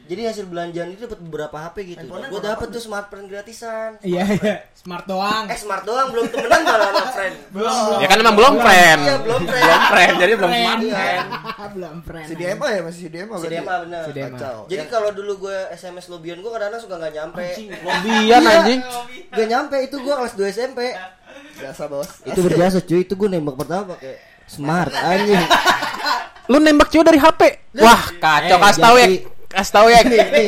jadi 0.07 0.31
hasil 0.31 0.47
belanjaan 0.47 0.89
itu 0.89 1.03
dapat 1.03 1.19
beberapa 1.19 1.57
HP 1.59 1.75
gitu. 1.93 2.05
Gue 2.07 2.39
dapat 2.39 2.67
tuh 2.71 2.79
smartphone 2.79 3.27
gratisan. 3.27 3.99
Iya, 3.99 4.23
iya. 4.33 4.55
Smart 4.81 5.03
doang. 5.03 5.51
Eh 5.51 5.59
smart 5.59 5.83
doang 5.83 6.15
belum 6.15 6.31
temenan 6.31 6.63
malah 6.63 6.89
sama 6.89 7.11
friend. 7.11 7.35
Belum, 7.55 7.67
belum. 7.75 7.99
Ya 7.99 8.07
kan 8.07 8.17
emang 8.17 8.35
belum 8.35 8.53
friend. 8.57 8.99
Iya 9.03 9.15
belum 9.19 9.41
friend. 9.43 9.63
Belum 9.67 9.81
friend, 9.85 10.13
jadi 10.15 10.33
belum 10.33 10.51
Friend. 10.51 10.79
smartphone. 10.79 11.67
belum 11.75 11.95
friend. 12.01 12.27
CDMA 12.27 12.67
ya 12.69 12.81
masih 12.81 13.01
CDMA 13.03 13.35
Si 13.35 13.47
Dema 13.47 13.73
bener. 13.83 14.01
CDMA. 14.07 14.37
Jadi 14.65 14.83
kalau 14.87 15.09
dulu 15.11 15.31
gue 15.43 15.57
SMS 15.75 16.05
lobian 16.07 16.39
gue 16.39 16.47
kadang-kadang 16.47 16.81
suka 16.81 16.95
nggak 16.95 17.13
nyampe. 17.13 17.45
Lobian 17.83 18.41
anjing. 18.41 18.79
Gak 19.27 19.47
nyampe 19.47 19.77
itu 19.83 19.95
gue 19.97 20.13
kelas 20.15 20.33
2 20.33 20.55
SMP. 20.55 20.79
Biasa 21.57 21.83
bos. 21.85 22.09
Itu 22.23 22.39
berjasa 22.41 22.79
cuy, 22.79 23.03
itu 23.03 23.13
gue 23.13 23.27
nembak 23.27 23.59
pertama 23.59 23.93
pakai 23.93 24.15
smart 24.47 24.93
anjing. 24.93 25.43
Lu 26.47 26.57
nembak 26.57 26.87
cewek 26.87 27.05
dari 27.05 27.19
HP. 27.19 27.41
Wah, 27.77 28.01
kacau 28.15 28.55
Eh, 28.55 28.61
kasih 28.63 28.81
tahu 28.81 28.95
ya. 28.95 29.07
Kasih 29.47 29.73
tahu 29.73 29.87
ya. 29.87 30.03
nih, 30.03 30.19
nih, 30.27 30.47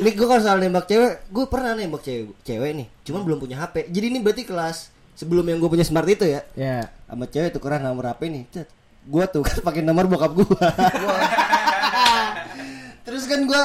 nih 0.00 0.12
gue 0.12 0.24
kalau 0.24 0.40
soal 0.40 0.56
nembak 0.56 0.84
cewek, 0.84 1.28
gue 1.28 1.44
pernah 1.46 1.72
nembak 1.72 2.00
cewek, 2.00 2.32
cewek 2.42 2.70
nih, 2.74 2.86
cuman 3.02 3.20
belum 3.22 3.38
punya 3.38 3.56
HP. 3.58 3.88
Jadi 3.88 4.06
ini 4.08 4.18
berarti 4.18 4.42
kelas 4.42 4.88
sebelum 5.12 5.44
yang 5.44 5.58
gue 5.58 5.68
punya 5.68 5.84
smart 5.84 6.06
itu 6.06 6.24
ya, 6.24 6.40
Ya. 6.52 6.88
sama 7.04 7.24
cewek 7.24 7.52
tukeran 7.52 7.80
nomor 7.80 8.08
HP 8.08 8.22
nih, 8.26 8.44
cet. 8.48 8.68
Gue 9.04 9.24
tuh 9.26 9.44
kan 9.44 9.60
pakai 9.68 9.80
nomor 9.80 10.04
bokap 10.04 10.32
gue. 10.32 10.48
terus 13.02 13.24
kan 13.24 13.40
gue 13.40 13.62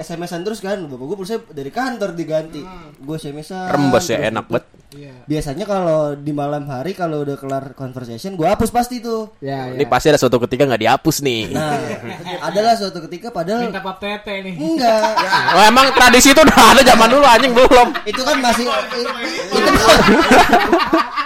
SMS-an 0.00 0.40
terus 0.40 0.58
kan, 0.58 0.80
bapak 0.82 1.04
gue 1.04 1.16
pulsa 1.16 1.36
dari 1.46 1.68
kantor 1.68 2.12
diganti. 2.12 2.64
Gue 2.96 3.16
SMS-an. 3.16 3.68
Rembes 3.68 4.06
ya 4.06 4.18
enak 4.26 4.46
banget. 4.46 4.64
Iya. 4.90 5.14
Biasanya 5.22 5.64
kalau 5.64 6.18
di 6.18 6.32
malam 6.32 6.66
hari 6.66 6.92
kalau 6.92 7.22
udah 7.22 7.36
kelar 7.36 7.72
conversation, 7.72 8.34
gue 8.34 8.42
hapus 8.42 8.68
pasti 8.68 8.98
tuh. 8.98 9.30
Ya, 9.38 9.70
Ini 9.70 9.84
ya. 9.84 9.86
pasti 9.86 10.10
ada 10.10 10.18
suatu 10.18 10.42
ketika 10.42 10.66
nggak 10.66 10.82
dihapus 10.82 11.16
nih. 11.20 11.54
Nah, 11.54 11.78
adalah 12.50 12.74
suatu 12.74 12.98
ketika 13.06 13.30
padahal 13.30 13.68
Minta 13.68 13.78
pap 13.78 14.00
tete 14.00 14.42
nih. 14.42 14.54
enggak. 14.56 15.14
Oh, 15.50 15.62
emang 15.62 15.90
tradisi 15.92 16.30
itu 16.30 16.40
udah 16.40 16.58
ada 16.74 16.82
zaman 16.82 17.06
dulu 17.06 17.22
anjing 17.22 17.50
belum. 17.50 17.88
itu 18.02 18.22
kan 18.22 18.38
masih 18.38 18.66
itu 18.66 19.70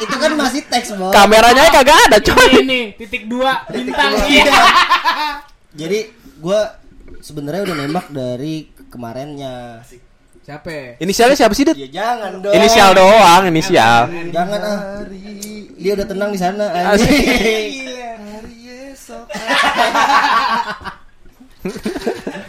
itu 0.01 0.17
kan 0.17 0.33
masih 0.35 0.61
teks 0.67 0.89
bos 0.97 1.13
Kameranya 1.13 1.71
kagak 1.71 1.99
ada, 2.09 2.19
coy. 2.21 2.51
Ini 2.61 2.81
titik 2.97 3.29
dua 3.29 3.65
bintang. 3.69 4.13
dua. 4.13 4.27
Iya. 4.27 4.55
jadi 5.73 5.99
gue 6.37 6.61
sebenarnya 7.25 7.65
udah 7.65 7.77
nembak 7.81 8.07
dari 8.13 8.69
kemarinnya 8.93 9.81
Siapa? 10.45 10.69
ya? 10.69 11.01
Inisialnya 11.01 11.41
siapa 11.41 11.57
sih, 11.57 11.65
Dit? 11.65 11.73
ya 11.73 11.89
jangan 11.89 12.45
dong 12.45 12.53
Inisial 12.53 12.93
doang, 12.93 13.49
inisial. 13.49 14.13
jangan 14.29 14.61
ah 14.61 15.01
dia 15.81 15.97
udah 15.97 16.05
tenang 16.05 16.37
di 16.37 16.41
sana 16.41 16.69
Asik. 16.93 17.09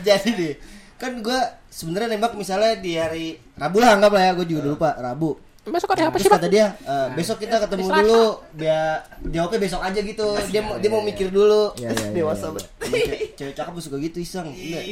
jadi 0.08 0.30
deh 0.36 0.56
kan 0.96 1.12
gue 1.24 1.40
sebenarnya 1.72 2.16
nembak 2.16 2.36
misalnya 2.36 2.76
di 2.80 3.00
hari 3.00 3.40
Rabu 3.56 3.80
lah 3.80 3.96
anggap 3.96 4.12
lah 4.12 4.22
ya 4.28 4.32
gue 4.36 4.46
juga 4.48 4.60
udah 4.64 4.72
lupa 4.76 4.90
Rabu 4.96 5.40
Besok 5.66 5.98
ada 5.98 6.04
apa 6.06 6.16
Terus 6.16 6.24
sih, 6.24 6.30
Pak? 6.30 6.38
kata 6.38 6.48
dia 6.48 6.68
eh, 6.78 7.08
besok 7.14 7.38
kita 7.42 7.56
ketemu 7.58 7.86
dulu. 7.90 8.26
Biar 8.54 9.02
jawabnya 9.26 9.60
besok 9.60 9.82
aja 9.82 10.00
gitu. 10.00 10.28
Dia 10.54 10.62
mau 10.62 10.78
dia 10.78 10.90
mau 10.94 11.02
mikir 11.02 11.34
dulu. 11.34 11.74
Iya, 11.74 11.90
iya, 11.90 12.06
iya. 12.06 12.14
Dewasa 12.14 12.54
banget. 12.54 12.70
cewek, 12.86 13.20
cewek 13.34 13.54
cakep 13.54 13.72
tuh 13.74 13.84
suka 13.84 13.98
gitu 13.98 14.18
iseng. 14.22 14.48
Enggak. 14.50 14.84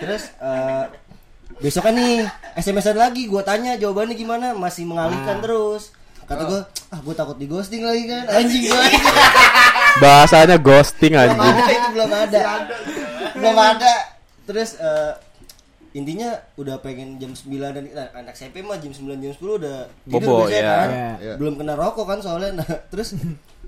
terus 0.00 0.22
eh 0.38 0.84
besoknya 1.58 1.92
nih 1.92 2.14
SMS-an 2.56 2.96
lagi 2.96 3.26
gua 3.26 3.42
tanya 3.42 3.74
jawabannya 3.74 4.14
gimana? 4.14 4.54
Masih 4.54 4.86
mengalihkan 4.86 5.42
terus. 5.42 5.90
Kata 6.24 6.46
gua 6.46 6.60
ah 6.88 6.98
gua 7.02 7.14
takut 7.18 7.34
di 7.34 7.50
ghosting 7.50 7.82
lagi 7.82 8.06
kan. 8.06 8.24
Anjing 8.30 8.70
gua 8.70 8.80
Bahasanya 10.02 10.56
ghosting 10.56 11.18
belum 11.18 11.26
anjing. 11.26 11.54
ada 11.58 11.72
itu 11.74 11.88
belum 11.90 12.10
ada. 12.14 12.40
Belum 13.34 13.56
ada. 13.58 13.94
Terus 14.46 14.78
eh, 14.78 15.12
intinya 15.92 16.30
udah 16.54 16.78
pengen 16.78 17.16
jam 17.16 17.30
9 17.30 17.46
dan 17.50 17.82
nah, 17.88 18.08
anak 18.14 18.32
SMP 18.32 18.60
mah 18.60 18.76
jam 18.76 18.90
9 18.90 19.10
jam 19.12 19.32
10 19.32 19.42
udah 19.58 19.76
Bobo, 20.04 20.46
biasanya 20.46 20.54
ya. 20.56 20.70
kan. 20.70 20.88
Iya. 21.18 21.34
belum 21.34 21.54
kena 21.56 21.74
rokok 21.74 22.06
kan 22.06 22.18
soalnya 22.18 22.62
nah 22.62 22.68
terus 22.92 23.18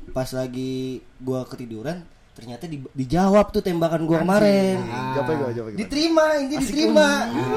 pas 0.09 0.29
lagi 0.29 0.73
gua 1.19 1.43
ketiduran 1.45 2.03
ternyata 2.33 2.65
di- 2.65 2.81
dijawab 2.89 3.51
tuh 3.51 3.61
tembakan 3.61 4.03
gua 4.03 4.23
kemarin 4.23 4.81
Jawab 5.13 5.27
gue, 5.29 5.51
jawab 5.53 5.69
gue. 5.69 5.79
diterima 5.79 6.25
ini 6.39 6.55
diterima 6.57 7.09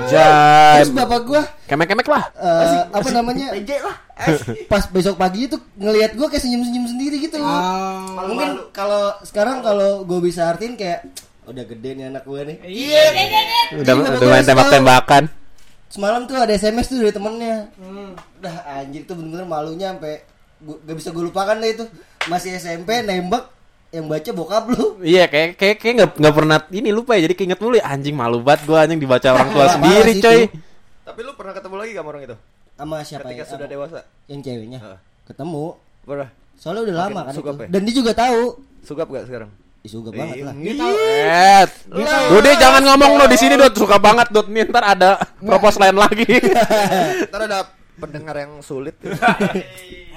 Jai. 0.05 0.81
terus 0.81 0.91
bapak 0.91 1.21
gua 1.23 1.41
Kemek-kemek 1.63 2.07
lah. 2.07 2.23
eh, 2.35 2.83
apa 2.91 3.09
namanya 3.09 3.47
pas 4.71 4.83
besok 4.87 5.15
pagi 5.15 5.45
itu 5.45 5.57
ngelihat 5.75 6.13
gua 6.13 6.27
kayak 6.27 6.41
senyum-senyum 6.41 6.85
sendiri 6.87 7.17
gitu 7.19 7.37
Oh. 7.37 8.25
mungkin 8.25 8.67
kalau 8.71 9.13
sekarang 9.21 9.59
kalau 9.59 10.01
gue 10.01 10.19
bisa 10.21 10.49
artiin 10.49 10.73
kayak 10.73 11.03
udah 11.45 11.63
gede 11.63 11.89
nih 11.93 12.05
anak 12.07 12.23
gue 12.23 12.41
nih 12.43 12.57
Iya. 12.61 13.03
Udah 13.75 13.93
Iya, 13.93 14.11
udah 14.11 14.27
main 14.27 14.35
bagus, 14.35 14.47
tembak-tembakan. 14.47 15.23
semalam 15.87 16.21
tuh 16.23 16.35
ada 16.35 16.51
SMS 16.51 16.87
tuh 16.87 16.97
dari 16.97 17.09
temennya 17.09 17.69
udah 18.35 18.55
anjir 18.75 19.03
tuh 19.03 19.15
bener-bener 19.15 19.45
malunya 19.45 19.91
sampai 19.91 20.25
gak 20.81 20.95
bisa 20.95 21.09
gue 21.09 21.23
lupakan 21.23 21.55
deh 21.55 21.71
itu 21.71 21.85
masih 22.25 22.53
SMP 22.53 22.99
nembak 22.99 23.47
yang 23.89 24.05
baca 24.05 24.27
bokap 24.29 24.63
lu 24.67 24.99
Iya, 24.99 25.23
kayak 25.25 25.55
kayak 25.55 25.77
kayak 25.77 25.93
nggak 25.95 26.11
nggak 26.17 26.35
pernah 26.35 26.57
ini 26.69 26.89
lupa 26.89 27.15
ya. 27.15 27.23
Jadi 27.23 27.35
keinget 27.35 27.57
mulu 27.57 27.75
ya 27.75 27.85
anjing 27.85 28.11
malu 28.11 28.39
banget 28.39 28.65
gua 28.65 28.83
anjing 28.83 28.97
dibaca 28.97 29.27
orang 29.29 29.49
tua 29.49 29.65
sendiri, 29.77 30.11
coy. 30.17 30.39
itu. 30.43 30.57
Tapi 31.01 31.19
lu 31.21 31.31
pernah 31.31 31.53
ketemu 31.53 31.75
lagi 31.77 31.91
sama 31.93 32.09
orang 32.09 32.23
itu? 32.23 32.35
sama 32.75 32.95
siapa 32.99 33.23
Ketika 33.23 33.39
ya? 33.39 33.47
sudah 33.47 33.67
dewasa. 33.69 33.99
yang 34.25 34.39
ceweknya 34.41 34.79
Heeh. 34.79 34.99
ketemu 35.23 35.79
Pernah. 36.03 36.29
soalnya 36.55 36.81
udah 36.83 36.95
Makin 36.97 37.07
lama 37.07 37.21
kan 37.21 37.33
suka 37.33 37.49
itu. 37.49 37.61
ya? 37.61 37.67
dan 37.69 37.81
dia 37.81 37.95
juga 37.95 38.11
tahu 38.11 38.41
Sugap 38.81 39.07
gak 39.07 39.25
sekarang? 39.25 39.49
Suka 39.85 40.09
banget 40.09 40.41
lah. 40.41 40.53
Eh, 40.57 41.63
Dodi 42.27 42.51
jangan 42.57 42.81
ngomong 42.83 43.11
lo 43.15 43.25
di 43.25 43.37
sini 43.37 43.53
Dot 43.53 43.73
suka 43.73 43.97
banget 43.97 44.27
Dot. 44.29 44.49
Nih 44.49 44.65
ntar 44.65 44.83
ada 44.83 45.15
propose 45.37 45.77
lain 45.77 45.95
lagi. 45.95 46.25
Ntar 47.29 47.41
ada 47.45 47.59
pendengar 47.95 48.35
yang 48.35 48.59
sulit. 48.59 48.97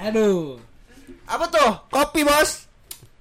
Aduh. 0.01 0.57
Apa 1.25 1.45
tuh? 1.47 1.71
Kopi 1.89 2.25
bos. 2.25 2.65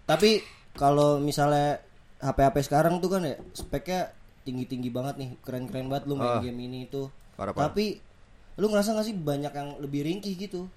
Tapi 0.08 0.40
kalau 0.74 1.20
misalnya 1.20 1.84
HP-HP 2.18 2.56
sekarang 2.64 2.98
tuh 2.98 3.12
kan 3.12 3.22
ya 3.22 3.36
speknya 3.52 4.10
tinggi-tinggi 4.42 4.88
banget 4.88 5.20
nih, 5.20 5.30
keren-keren 5.44 5.92
banget 5.92 6.08
lu 6.08 6.16
main 6.16 6.40
Ah. 6.40 6.42
game 6.42 6.60
ini 6.64 6.88
itu. 6.88 7.12
Parah, 7.36 7.52
parah. 7.52 7.68
Tapi 7.70 8.00
lu 8.56 8.72
ngerasa 8.72 8.96
gak 8.96 9.06
sih 9.06 9.14
banyak 9.14 9.52
yang 9.52 9.70
lebih 9.78 10.08
ringkih 10.08 10.34
gitu? 10.34 10.72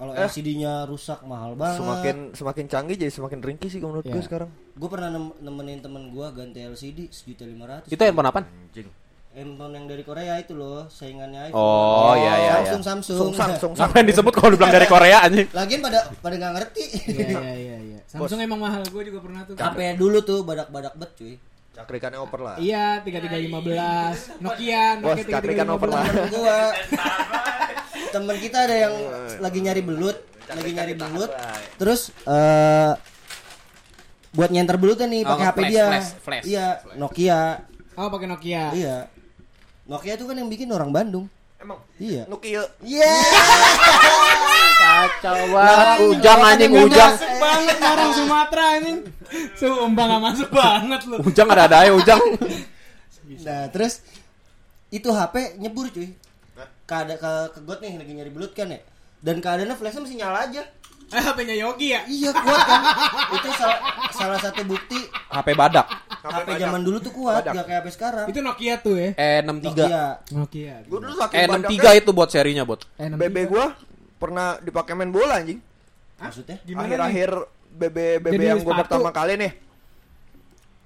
Kalau 0.00 0.16
Eh. 0.16 0.24
LCD-nya 0.24 0.88
rusak 0.88 1.20
mahal 1.22 1.52
banget. 1.52 1.76
Semakin 1.76 2.16
semakin 2.32 2.64
canggih 2.66 2.96
jadi 2.96 3.12
semakin 3.12 3.38
ringkih 3.38 3.68
sih 3.68 3.78
kalau 3.78 3.92
menurut 3.92 4.08
Iya. 4.08 4.14
gue 4.16 4.24
sekarang. 4.24 4.48
gue 4.50 4.88
pernah 4.88 5.12
nem- 5.12 5.36
nemenin 5.38 5.84
temen 5.84 6.08
gue 6.08 6.26
ganti 6.32 6.58
LCD 6.58 7.12
sejuta 7.12 7.44
lima 7.44 7.68
ratus. 7.68 7.92
Itu 7.92 8.00
handphone 8.00 8.26
apaan? 8.26 8.48
handphone 9.30 9.72
yang 9.72 9.86
dari 9.86 10.02
Korea 10.02 10.42
itu 10.42 10.58
loh, 10.58 10.90
saingannya 10.90 11.52
iPhone. 11.52 11.62
Oh, 11.62 12.18
iya, 12.18 12.34
iya, 12.34 12.52
Samsung 12.66 12.66
iya. 12.74 12.88
Samsung. 12.88 13.18
Sungsang, 13.30 13.50
sungsang. 13.54 13.86
Ngapain 13.86 14.06
disebut 14.08 14.32
kalau 14.34 14.50
dibilang 14.50 14.74
dari 14.74 14.86
Korea 14.90 15.18
anjing? 15.22 15.46
Lagian 15.54 15.80
pada 15.80 15.98
pada 16.18 16.34
nggak 16.34 16.52
ngerti. 16.56 16.84
Iya 17.06 17.28
iya 17.30 17.54
iya 17.54 17.76
iya. 17.78 17.98
Samsung 18.10 18.40
emang 18.40 18.58
mahal 18.58 18.82
gue 18.82 19.02
juga 19.04 19.20
pernah 19.22 19.44
tuh. 19.46 19.54
HP 19.54 20.00
dulu 20.00 20.18
tuh 20.24 20.42
badak-badak 20.42 20.96
bet 20.96 21.12
cuy. 21.14 21.34
Cakrikannya 21.80 22.20
oper 22.20 22.40
lah. 22.40 22.56
Iya, 22.56 23.00
3315. 23.00 24.44
Nokia, 24.44 24.84
Bos, 25.00 25.16
Nokia 25.16 25.32
cakrikan 25.32 25.66
oper 25.72 25.88
lah. 25.88 26.04
3315. 26.04 26.12
temen 26.12 26.28
gua. 26.30 26.58
Temen 28.10 28.36
kita 28.36 28.58
ada 28.60 28.76
yang 28.76 28.94
lagi 29.40 29.58
nyari 29.60 29.80
belut 29.80 30.18
lagi 30.50 30.70
nyari 30.74 30.94
belut. 30.94 31.30
terus 31.78 32.10
eh 32.26 32.90
buat 34.30 34.50
nyenter 34.50 34.78
belutnya 34.78 35.06
nih 35.06 35.22
Oh, 35.22 35.30
pakai 35.32 35.46
HP 35.46 35.58
dia. 35.70 35.86
iya 36.42 36.66
Nokia. 36.98 37.40
Oh, 37.94 38.10
pakai 38.10 38.26
Nokia. 38.26 38.74
iya. 38.74 38.96
Nokia 39.86 40.14
itu 40.14 40.26
kan 40.26 40.34
yang 40.34 40.50
bikin 40.50 40.70
orang 40.70 40.90
Bandung. 40.90 41.26
Emang? 41.56 41.78
Iya. 41.98 42.26
Nokia. 42.26 42.66
iya 42.82 43.10
Kacau 44.90 45.38
banget. 45.48 45.96
Ujang 46.10 46.40
anjing 46.42 46.72
ujang. 46.74 47.12
Banget 47.38 47.76
orang 47.78 48.10
Sumatera 48.10 48.64
anjing. 48.74 48.98
Sumpah 49.54 50.04
gak 50.06 50.22
masuk 50.22 50.48
banget 50.50 51.00
lu. 51.06 51.16
Ujang 51.22 51.46
ada 51.46 51.62
ada 51.70 51.78
ya 51.86 51.92
ujang. 51.94 52.20
nah 53.40 53.70
terus 53.70 54.02
itu 54.90 55.06
HP 55.06 55.54
nyebur 55.56 55.86
cuy 55.88 56.10
ke 56.82 56.96
ke 57.14 57.30
ke 57.54 57.58
got 57.62 57.78
nih 57.78 57.94
lagi 57.94 58.10
nyari 58.10 58.28
belut 58.28 58.50
kan 58.52 58.66
ya 58.66 58.82
dan 59.22 59.38
keadaannya 59.38 59.78
flashnya 59.78 60.02
masih 60.02 60.18
nyala 60.18 60.50
aja 60.50 60.62
Eh, 61.10 61.18
HP-nya 61.18 61.58
Yogi 61.58 61.90
ya? 61.90 62.06
iya 62.06 62.30
kuat 62.30 62.62
kan 62.70 62.82
itu 63.34 63.50
salah, 63.58 63.78
salah 64.14 64.38
satu 64.38 64.62
bukti 64.62 65.10
HP 65.26 65.58
badak. 65.58 65.82
HP 66.22 66.54
zaman 66.54 66.86
dulu 66.86 67.02
tuh 67.02 67.10
kuat 67.10 67.42
Badak. 67.42 67.54
gak 67.58 67.66
kayak 67.66 67.80
HP 67.82 67.88
sekarang 67.98 68.26
Itu 68.30 68.38
Nokia 68.46 68.74
tuh 68.78 68.94
ya. 68.94 69.10
E63. 69.18 69.42
Nokia 69.42 70.04
Nokia. 70.30 70.74
Gue 70.86 70.98
dulu 71.02 71.14
saking 71.18 71.38
E63 71.42 71.50
badaknya, 71.66 71.92
itu 71.98 72.10
buat 72.14 72.28
serinya, 72.30 72.62
Bot. 72.62 72.86
Eh, 72.94 73.10
BB 73.10 73.36
gua 73.50 73.74
pernah 74.20 74.60
dipakai 74.60 74.92
main 74.92 75.08
bola 75.08 75.40
anjing. 75.40 75.58
maksudnya? 76.14 76.60
Akhir-akhir 76.60 77.30
BB 77.72 77.96
BB 78.20 78.26
Jadi 78.30 78.44
yang 78.46 78.60
gua 78.60 78.76
sepatu. 78.76 78.82
pertama 78.92 79.10
kali 79.10 79.32
nih. 79.34 79.52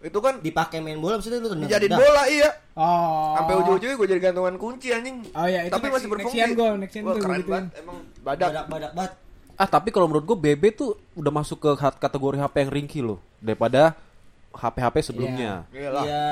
Itu 0.01 0.21
kan 0.21 0.37
dipakai 0.39 0.79
main 0.79 0.97
bola 0.97 1.17
maksudnya 1.17 1.41
lu 1.41 1.49
tendang 1.51 1.67
tendang. 1.67 1.97
bola 1.97 2.23
iya. 2.29 2.51
Oh. 2.75 3.35
Sampai 3.35 3.55
ujung-ujungnya 3.57 3.97
gue 3.97 4.07
jadi 4.07 4.21
gantungan 4.23 4.55
kunci 4.55 4.89
anjing. 4.91 5.25
Oh 5.33 5.45
iya, 5.45 5.65
itu 5.65 5.73
Tapi 5.73 5.83
next- 5.83 5.95
masih 5.97 6.09
berfungsi. 6.09 6.39
next-an 6.39 7.03
Wah, 7.03 7.11
tuh 7.11 7.21
keren 7.21 7.33
begituin. 7.35 7.51
banget 7.51 7.81
emang 7.81 7.99
badak. 8.21 8.49
badak 8.49 8.65
badak 8.69 8.93
banget 8.93 9.13
Ah, 9.55 9.67
tapi 9.67 9.89
kalau 9.89 10.07
menurut 10.07 10.27
gue 10.27 10.37
BB 10.37 10.63
tuh 10.73 10.91
udah 11.15 11.31
masuk 11.31 11.59
ke 11.59 11.71
kategori 11.97 12.37
HP 12.37 12.55
yang 12.59 12.71
ringkih 12.71 13.03
loh 13.03 13.19
daripada 13.39 13.95
HP-HP 14.55 14.97
sebelumnya. 15.03 15.67
Iyalah. 15.75 16.05
ya 16.07 16.25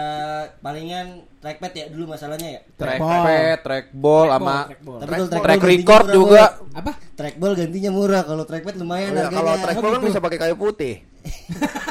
palingan 0.62 1.26
trackpad 1.42 1.72
ya 1.74 1.84
dulu 1.90 2.14
masalahnya 2.14 2.48
ya 2.54 2.60
Trackpad, 2.78 3.56
trackball 3.66 4.26
sama 4.30 4.56
kalau 4.70 5.26
track 5.26 5.58
gantinya 5.58 5.66
record 5.66 6.06
murah, 6.06 6.14
juga. 6.14 6.42
Apa? 6.72 6.92
trackball 7.18 7.52
gantinya 7.58 7.90
murah 7.90 8.22
kalau 8.22 8.44
trackpad 8.46 8.74
lumayan 8.78 9.10
Oh, 9.10 9.14
iya, 9.18 9.22
harganya 9.26 9.38
kalau 9.42 9.52
trackball 9.58 9.90
Oh, 9.90 9.94
kan 9.98 10.02
bisa 10.06 10.18
pakai 10.22 10.38
kayu 10.38 10.54
putih. 10.56 10.94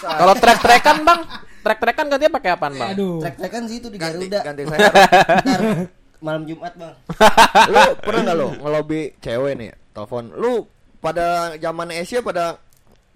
Kalau 0.00 0.32
track-trackan, 0.32 1.04
Bang, 1.04 1.20
track-trackan 1.60 2.08
gantinya 2.08 2.32
pakai 2.40 2.50
apaan, 2.56 2.72
Bang? 2.72 2.96
Aduh. 2.96 3.20
track 3.20 3.36
trackan 3.36 3.62
sih 3.68 3.84
itu 3.84 3.92
di 3.92 4.00
Ganti 4.00 4.26
Garuda 4.26 4.38
ganti 4.40 4.62
saya. 4.64 4.88
Ntar 5.44 5.60
malam 6.20 6.44
Jumat 6.44 6.72
bang 6.76 6.94
lu 7.72 7.80
pernah 8.04 8.20
nggak 8.28 8.36
lo 8.36 8.48
ngelobi 8.60 9.00
cewek 9.24 9.52
nih 9.56 9.70
telepon 9.96 10.24
lu 10.36 10.68
pada 11.00 11.56
zaman 11.56 11.88
Asia 11.96 12.20
pada 12.20 12.60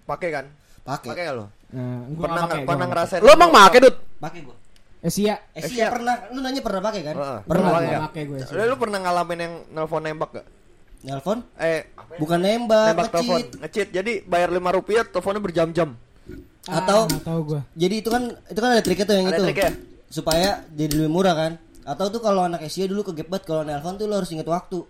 pakai 0.09 0.29
kan 0.33 0.45
pakai 0.85 1.09
pakai 1.09 1.25
lo 1.33 1.45
Nah, 1.67 2.07
gua 2.07 2.23
pernah 2.23 2.41
pakai, 2.45 2.61
pernah 2.63 2.77
gua 2.77 2.91
ngerasain 2.93 3.19
Lu 3.19 3.29
emang 3.29 3.51
make, 3.51 3.77
Dut? 3.79 3.95
pakai 4.15 4.39
gua 4.41 4.55
Asia. 5.01 5.35
eh 5.51 5.59
Eh, 5.59 5.63
sih 5.63 5.77
iya. 5.77 5.89
pernah 5.89 6.15
lu 6.29 6.39
nanya 6.39 6.61
pernah 6.61 6.81
pakai 6.81 7.01
kan 7.03 7.13
Heeh. 7.13 7.39
pernah 7.43 7.43
Pernah 7.43 7.67
Pakai 7.67 7.75
gua 7.75 7.89
nggak? 7.91 8.01
pakai 8.07 8.23
gue. 8.23 8.37
lu, 8.47 8.61
lu 8.63 8.75
pernah 8.75 8.99
ngalamin 8.99 9.39
yang 9.39 9.53
nelpon 9.71 10.01
nembak 10.01 10.29
gak 10.31 10.45
nelpon 11.03 11.37
eh 11.55 11.79
bukan 12.15 12.39
nembak, 12.39 12.85
nembak 12.91 13.05
telepon 13.11 13.37
ngecit. 13.37 13.49
ngecit 13.59 13.87
jadi 13.91 14.11
bayar 14.23 14.49
lima 14.49 14.69
rupiah 14.71 15.03
teleponnya 15.03 15.41
berjam-jam 15.41 15.89
atau 16.65 16.99
Ah, 17.05 17.21
tahu 17.21 17.39
gua. 17.45 17.61
jadi 17.73 17.95
itu 17.95 18.09
kan 18.09 18.23
itu 18.43 18.57
kan 18.57 18.69
ada 18.71 18.81
triknya 18.81 19.05
tuh 19.05 19.15
yang 19.15 19.27
Ada 19.27 19.35
itu 19.35 19.43
triknya? 19.43 19.71
supaya 20.07 20.49
jadi 20.71 20.91
lebih 20.95 21.11
murah 21.11 21.35
kan 21.35 21.51
atau 21.83 22.05
tuh 22.07 22.17
kalau 22.19 22.41
anak 22.41 22.61
Asia 22.61 22.85
dulu 22.85 23.05
kegebat 23.05 23.43
kalau 23.43 23.61
nelpon 23.61 23.93
tuh 23.95 24.05
lo 24.05 24.17
harus 24.17 24.31
inget 24.31 24.47
waktu 24.47 24.81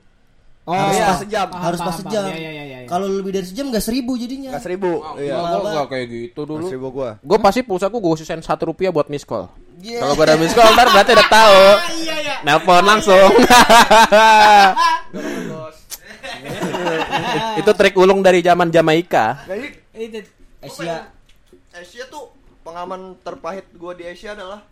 Oh, 0.66 0.74
harus 0.74 0.98
iya. 0.98 1.06
pas 1.06 1.22
sejam. 1.22 1.46
Paham, 1.46 1.62
harus 1.62 1.78
pas 1.78 1.86
paham, 1.88 2.00
sejam 2.02 2.24
paham. 2.26 2.34
Iya, 2.34 2.50
iya, 2.50 2.64
iya, 2.66 2.78
iya. 2.82 2.88
kalau 2.90 3.06
lebih 3.06 3.32
dari 3.32 3.46
sejam 3.46 3.70
gak 3.70 3.86
seribu 3.86 4.18
jadinya 4.18 4.50
nggak 4.58 4.66
seribu 4.66 4.92
iya 5.16 5.32
Gua 5.32 5.44
Mahal 5.46 5.54
gua 5.54 5.66
banget. 5.70 5.86
kayak 5.94 6.06
gitu 6.10 6.42
dulu. 6.42 6.66
seribu 6.66 6.88
gua 6.90 7.10
Gue 7.22 7.38
pasti 7.38 7.62
pulsa 7.62 7.86
gue 7.86 8.02
gue 8.02 8.18
sisain 8.18 8.42
satu 8.42 8.74
rupiah 8.74 8.90
buat 8.90 9.06
miss 9.06 9.22
call. 9.22 9.46
Yeah. 9.78 10.02
Kalau 10.02 10.18
gue 10.18 10.26
ada 10.26 10.36
miss 10.36 10.52
call, 10.52 10.74
ntar 10.74 10.90
berarti 10.90 11.12
udah 11.14 11.30
tahu. 11.30 11.62
Iya, 12.02 12.16
iya. 12.18 12.36
Nelpon 12.42 12.82
langsung. 12.82 13.30
itu 17.62 17.72
trik 17.72 17.96
ulung 17.96 18.20
dari 18.20 18.42
zaman 18.42 18.70
Jamaika. 18.70 19.46
Itu 19.94 20.26
Asia 20.62 21.08
Asia 21.72 22.04
tuh 22.08 22.34
pengalaman 22.62 23.14
terpahit 23.22 23.70
gua 23.76 23.94
di 23.94 24.04
Asia 24.04 24.34
adalah 24.34 24.66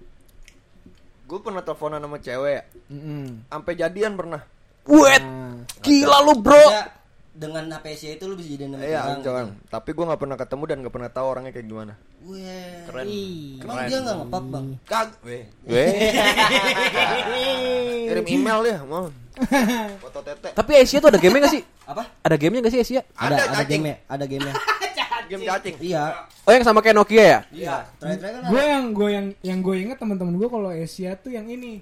gue 1.23 1.39
pernah 1.39 1.61
teleponan 1.61 2.03
sama 2.03 2.19
cewek 2.19 2.51
ya 2.51 2.63
Mm-mm. 2.91 3.47
sampai 3.47 3.73
jadian 3.73 4.13
pernah 4.13 4.41
Wet, 4.83 5.23
Nah, 5.23 5.63
gila 5.79 6.17
lu 6.27 6.33
bro. 6.39 6.55
Maksudnya, 6.55 7.03
dengan 7.33 7.65
HP 7.65 7.85
Asia 7.97 8.11
itu 8.13 8.29
lu 8.29 8.37
bisa 8.37 8.49
jadi 8.53 8.69
nama 8.69 8.85
iya 8.85 9.01
orang 9.09 9.25
jangan 9.25 9.45
tapi 9.65 9.89
gue 9.97 10.05
nggak 10.05 10.21
pernah 10.21 10.37
ketemu 10.37 10.63
dan 10.69 10.77
nggak 10.85 10.93
pernah 10.93 11.09
tahu 11.09 11.25
orangnya 11.33 11.51
kayak 11.51 11.65
gimana 11.65 11.93
Weh. 12.29 12.85
keren 12.85 13.05
Emang 13.57 13.77
dia 13.89 13.97
gak 14.05 14.15
ngepap 14.21 14.45
bang? 14.53 14.67
kag 14.85 15.09
weh 15.25 15.43
Weh. 15.65 15.89
kirim 18.07 18.25
email 18.29 18.59
ya 18.69 18.77
mau 18.85 19.09
foto 19.97 20.19
tete 20.21 20.49
Tapi 20.53 20.71
Asia 20.77 21.01
tuh 21.01 21.09
ada 21.09 21.17
game 21.17 21.41
gak 21.41 21.57
sih? 21.57 21.65
Apa? 21.89 22.05
Ada 22.21 22.35
gamenya 22.37 22.69
gak 22.69 22.73
sih 22.77 22.81
Asia? 22.85 23.01
Ada, 23.17 23.49
ada, 23.49 23.65
cacing. 23.65 23.81
game 23.81 23.97
Ada 24.05 24.25
game 24.29 24.45
game 25.33 25.41
cacing 25.41 25.75
Iya 25.81 26.29
Oh 26.45 26.53
yang 26.53 26.61
sama 26.61 26.85
kayak 26.85 27.01
Nokia 27.01 27.25
ya? 27.25 27.39
Iya 27.49 27.75
kan 27.97 28.13
gue 28.45 28.61
yang 28.61 28.85
gue 28.93 29.09
yang 29.09 29.25
yang 29.41 29.59
gue 29.65 29.75
inget 29.81 29.97
teman-teman 29.97 30.37
gue 30.37 30.49
kalau 30.53 30.69
Asia 30.69 31.17
tuh 31.17 31.33
yang 31.33 31.49
ini 31.49 31.81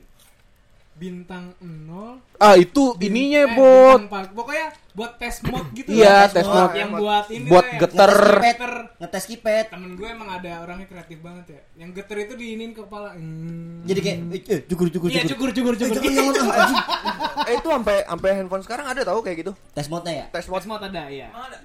bintang 1.02 1.58
0 1.58 2.22
Ah 2.38 2.54
itu 2.54 2.94
ininya 3.00 3.42
eh, 3.42 3.50
bot. 3.50 3.98
bintang 3.98 4.06
empat. 4.06 4.26
pokoknya 4.32 4.66
buat 4.92 5.12
tes 5.18 5.36
mode 5.42 5.70
gitu 5.74 5.90
Iya, 5.90 6.14
lah, 6.20 6.26
tes 6.30 6.46
mode 6.46 6.76
yang 6.76 6.92
buat 6.94 7.26
ini 7.28 7.48
Buat 7.48 7.64
lah, 7.64 7.72
yang 7.72 7.82
geter. 7.82 8.14
ngetes. 8.38 8.74
Ngetes 9.00 9.24
kipet 9.26 9.66
temen 9.68 9.92
gue 9.94 10.06
emang 10.06 10.30
ada 10.30 10.52
orangnya 10.62 10.86
kreatif 10.86 11.18
banget 11.20 11.46
ya. 11.50 11.62
Yang 11.80 11.90
geter 11.98 12.18
itu 12.22 12.34
diinin 12.36 12.70
ke 12.70 12.82
kepala. 12.82 13.10
Hmm. 13.12 13.82
Jadi 13.82 14.00
kayak 14.00 14.18
eh, 14.46 14.62
Cukur 14.64 14.88
cukur 14.88 15.10
iya 15.10 15.26
cukur. 15.26 15.50
cukur 15.50 15.74
cukur 15.74 15.90
Eh, 15.90 16.14
cukur. 16.14 16.34
eh 17.50 17.56
itu 17.58 17.68
sampai 17.68 17.98
sampai 18.06 18.30
handphone 18.36 18.62
sekarang 18.62 18.86
ada 18.86 19.02
tahu 19.02 19.20
kayak 19.20 19.38
gitu? 19.42 19.52
Tes 19.74 19.88
mode 19.88 20.06
ya? 20.06 20.30
tes 20.30 20.46
tes 20.46 20.66
mode 20.68 20.86
ada 20.86 21.04
ya 21.10 21.34
Ada? 21.34 21.58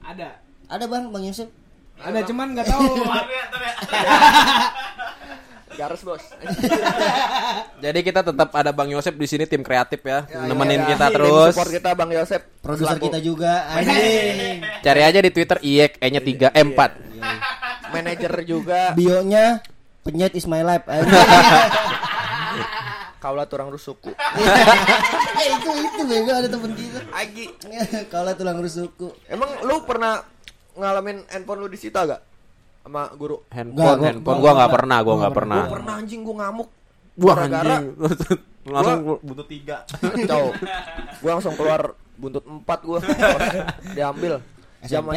Ada. 0.00 0.28
Ada. 0.72 0.84
Bang 0.88 1.12
Bang 1.12 1.20
Yusuf? 1.22 1.52
Ada 1.98 2.24
cuman 2.24 2.56
nggak 2.56 2.66
tahu 2.66 2.88
garis 5.74 6.02
bos. 6.04 6.22
Jadi 7.84 7.98
kita 8.04 8.20
tetap 8.22 8.48
ada 8.54 8.70
Bang 8.70 8.88
Yosep 8.92 9.14
di 9.16 9.26
sini 9.26 9.44
tim 9.48 9.64
kreatif 9.64 10.00
ya, 10.04 10.24
nemenin 10.46 10.84
Iya, 10.84 10.88
kita 10.94 11.06
tim 11.10 11.14
terus. 11.18 11.52
support 11.54 11.70
kita 11.72 11.90
bang 11.92 12.10
Yosep. 12.16 12.42
Produser 12.62 12.98
kita 13.00 13.18
juga. 13.18 13.66
Anjing. 13.72 14.62
Cari 14.84 15.02
aja 15.02 15.18
di 15.20 15.30
Twitter 15.32 15.58
IEK 15.60 15.92
E-nya 15.98 16.20
3 16.22 16.52
eh 16.52 16.64
4. 16.64 17.92
manajer 17.92 18.32
juga. 18.48 18.96
Bionya 18.96 19.60
Penyet 20.02 20.34
is 20.34 20.50
my 20.50 20.66
life. 20.66 20.82
Kaulah 23.22 23.46
tulang 23.46 23.70
rusukku 23.70 24.10
Eh 24.10 25.46
itu 25.54 25.70
itu 25.70 26.02
bego 26.10 26.34
ada 26.34 26.50
temen 26.50 26.74
kita. 26.74 26.98
Agi. 27.14 27.46
Kalau 28.10 28.34
tulang 28.34 28.58
rusukku 28.58 29.14
emang 29.30 29.62
lu 29.62 29.78
pernah 29.86 30.26
ngalamin 30.74 31.22
handphone 31.30 31.62
lu 31.62 31.68
disita 31.70 32.02
gak 32.02 32.18
sama 32.82 33.02
guru 33.14 33.36
Handphone, 33.48 33.78
gua- 33.78 33.98
handphone 34.02 34.36
gua 34.36 34.42
gua 34.44 34.52
nggak 34.54 34.72
pernah, 34.72 34.98
gua 35.00 35.14
nggak 35.16 35.34
pernah. 35.34 35.62
Gua 35.62 35.74
pernah 35.76 35.94
anjing 35.96 36.20
gua 36.22 36.36
ngamuk 36.40 36.68
Wah 37.14 37.36
Gara-gara- 37.36 37.78
anjing. 37.78 37.94
Langsung 38.62 38.98
butuh 39.20 39.46
tiga. 39.46 39.76
Tahu. 40.30 40.48
Gua 41.18 41.30
langsung 41.32 41.54
keluar 41.54 41.80
buntut 42.14 42.42
empat 42.42 42.78
gua. 42.82 42.98
Diambil. 43.96 44.38
SMP. 44.80 44.88
Zaman 44.88 45.14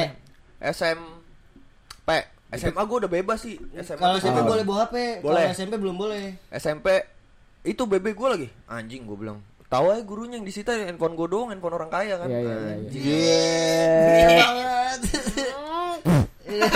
SMP. 0.61 2.09
SMA 2.53 2.81
gua 2.83 2.97
udah 2.99 3.11
bebas 3.11 3.39
sih. 3.39 3.57
SMA 3.75 3.97
Kalau 3.97 4.17
SMP 4.17 4.39
boleh 4.41 4.63
bawa 4.63 4.85
HP 4.85 4.95
Boleh. 5.21 5.45
Kalau 5.45 5.53
SMP 5.53 5.73
belum 5.75 5.95
boleh 5.95 6.23
SMP 6.51 6.87
itu 7.61 7.81
BB 7.83 8.13
gua 8.13 8.33
lagi. 8.33 8.47
Anjing 8.65 9.03
gua 9.03 9.15
bilang. 9.15 9.37
Tahu 9.65 9.89
aja 9.89 10.01
gurunya 10.01 10.37
yang 10.37 10.45
disita 10.45 10.71
handphone 10.71 11.13
gua 11.13 11.25
doang, 11.25 11.49
handphone 11.49 11.73
orang 11.75 11.89
kaya 11.89 12.17
kan. 12.17 12.29
Iya, 12.29 12.39
iya, 12.39 12.55
iya, 12.59 12.75
iya. 14.35 14.45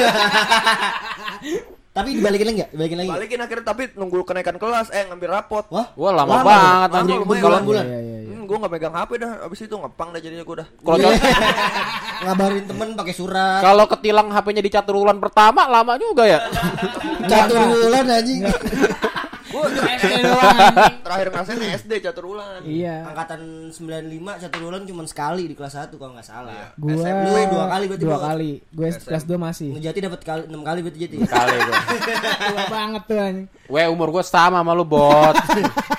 Tapi 1.90 2.16
dibalikin 2.16 2.46
lagi 2.48 2.58
nggak? 2.62 2.70
Dibalikin 2.72 2.98
lagi. 3.02 3.10
Balikin 3.10 3.40
akhirnya 3.42 3.66
tapi 3.66 3.84
nunggu 3.92 4.22
kenaikan 4.24 4.56
kelas 4.56 4.88
eh 4.94 5.10
ngambil 5.10 5.30
rapot. 5.34 5.66
Wah, 5.68 5.90
Wah 5.98 6.12
lama, 6.14 6.32
Lama, 6.32 6.46
banget 6.46 6.90
lama, 6.90 7.00
anjing. 7.02 7.20
Kalau 7.42 7.58
bulan. 7.66 7.84
Iya, 7.84 8.00
iya, 8.00 8.18
iya. 8.22 8.30
Hmm, 8.30 8.44
gua 8.46 8.58
nggak 8.62 8.72
megang 8.72 8.96
HP 8.96 9.12
dah. 9.18 9.32
Abis 9.44 9.60
itu 9.66 9.76
ngepang 9.76 10.10
dah 10.14 10.22
jadinya 10.22 10.46
gua 10.46 10.56
dah. 10.64 10.68
kalau 10.80 10.98
cat- 11.02 11.20
ngabarin 12.24 12.64
temen 12.68 12.90
pakai 12.94 13.16
surat. 13.16 13.60
kalau 13.60 13.86
ketilang 13.90 14.28
HP-nya 14.30 14.62
di 14.62 14.72
catur 14.72 14.96
bulan 14.96 15.18
pertama 15.18 15.66
lama 15.66 15.94
juga 15.98 16.24
ya. 16.24 16.40
Catur 17.26 17.58
bulan 17.68 18.06
anjing. 18.06 18.40
SD 19.68 20.14
doang 20.28 20.58
terakhir 21.02 21.28
ngerasain 21.30 21.60
SD 21.80 21.92
catur 22.00 22.26
bulan. 22.30 22.60
iya 22.64 23.04
Angkatan 23.08 23.42
95 23.72 24.44
catur 24.46 24.60
bulan 24.64 24.82
cuma 24.86 25.04
sekali 25.04 25.44
di 25.46 25.56
kelas 25.56 25.76
1 25.76 25.96
kalau 25.96 26.14
nggak 26.16 26.28
salah. 26.28 26.72
gua 26.76 26.94
Lu 26.94 27.42
dua 27.50 27.66
kali 27.68 27.86
berarti, 27.90 28.04
dua 28.06 28.18
kali 28.20 28.52
gue 28.70 28.90
kelas 28.94 29.24
2 29.26 29.36
masih 29.36 29.70
Ngejati 29.76 30.00
dapat 30.00 30.22
kali 30.22 30.42
6 30.48 30.60
kali 30.60 30.80
berarti 30.86 31.00
jadi. 31.00 31.16
Kali 31.24 31.56
gua. 31.58 31.76
tua 32.52 32.64
banget 32.68 33.04
tuh 33.06 33.18
anjing 33.18 33.48
Weh 33.68 33.88
umur 33.88 34.08
gua 34.10 34.24
sama 34.24 34.60
sama 34.60 34.72
lu 34.72 34.86
bot. 34.86 35.36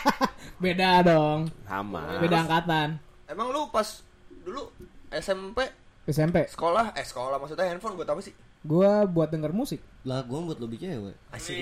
beda 0.62 1.00
dong 1.00 1.48
Sama. 1.64 2.20
beda 2.20 2.44
angkatan 2.44 3.00
Emang 3.24 3.48
lu 3.48 3.72
pas 3.72 4.04
dulu 4.44 4.68
SMP 5.08 5.64
SMP 6.04 6.44
sekolah 6.48 6.92
eh 6.92 7.06
sekolah 7.06 7.38
maksudnya 7.38 7.64
handphone 7.64 7.96
buat 7.96 8.08
apa 8.08 8.20
sih? 8.20 8.34
Gue 8.60 8.90
buat 9.08 9.28
denger 9.32 9.52
musik 9.52 9.80
Lah 10.00 10.24
gua 10.24 10.40
buat 10.40 10.56
lebih 10.56 10.80
cewek. 10.80 11.12
Asik. 11.28 11.60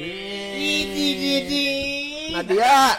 Nadia. 2.31 2.95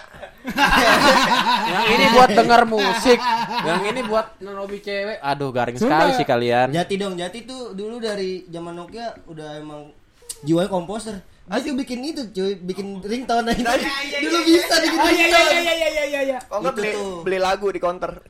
Yang 1.63 1.85
ini 1.95 2.05
buat 2.15 2.29
denger 2.35 2.61
musik, 2.67 3.19
yang 3.63 3.81
ini 3.87 4.01
buat 4.03 4.35
nerobi 4.43 4.83
cewek. 4.83 5.23
Aduh 5.23 5.55
garing 5.55 5.79
sekali 5.79 6.11
sih 6.19 6.27
kalian. 6.27 6.75
Jati 6.75 6.99
dong, 6.99 7.15
Jati 7.15 7.47
tuh 7.47 7.71
dulu 7.71 8.03
dari 8.03 8.43
zaman 8.51 8.75
Nokia 8.75 9.15
udah 9.31 9.63
emang 9.63 9.95
jiwanya 10.43 10.67
komposer. 10.67 11.23
Tuh 11.47 11.71
bikin 11.71 12.03
itu 12.03 12.21
cuy, 12.35 12.59
bikin 12.59 12.99
ringtone 12.99 13.55
aja. 13.55 13.79
Dulu 14.19 14.37
bisa 14.43 14.75
bikin 14.75 14.99
oh 14.99 15.07
iya 15.07 15.23
iya 15.23 15.39
ringtone. 15.39 15.55
iya 15.55 15.61
iya 15.63 15.87
iya 15.87 16.03
iya 16.03 16.21
iya 16.35 16.39
Oh 16.51 16.59
enggak 16.59 16.75
Itu 16.75 16.81
beli, 16.83 16.91
tuh. 16.91 17.15
beli 17.23 17.39
lagu 17.39 17.67
di 17.71 17.79
counter. 17.79 18.11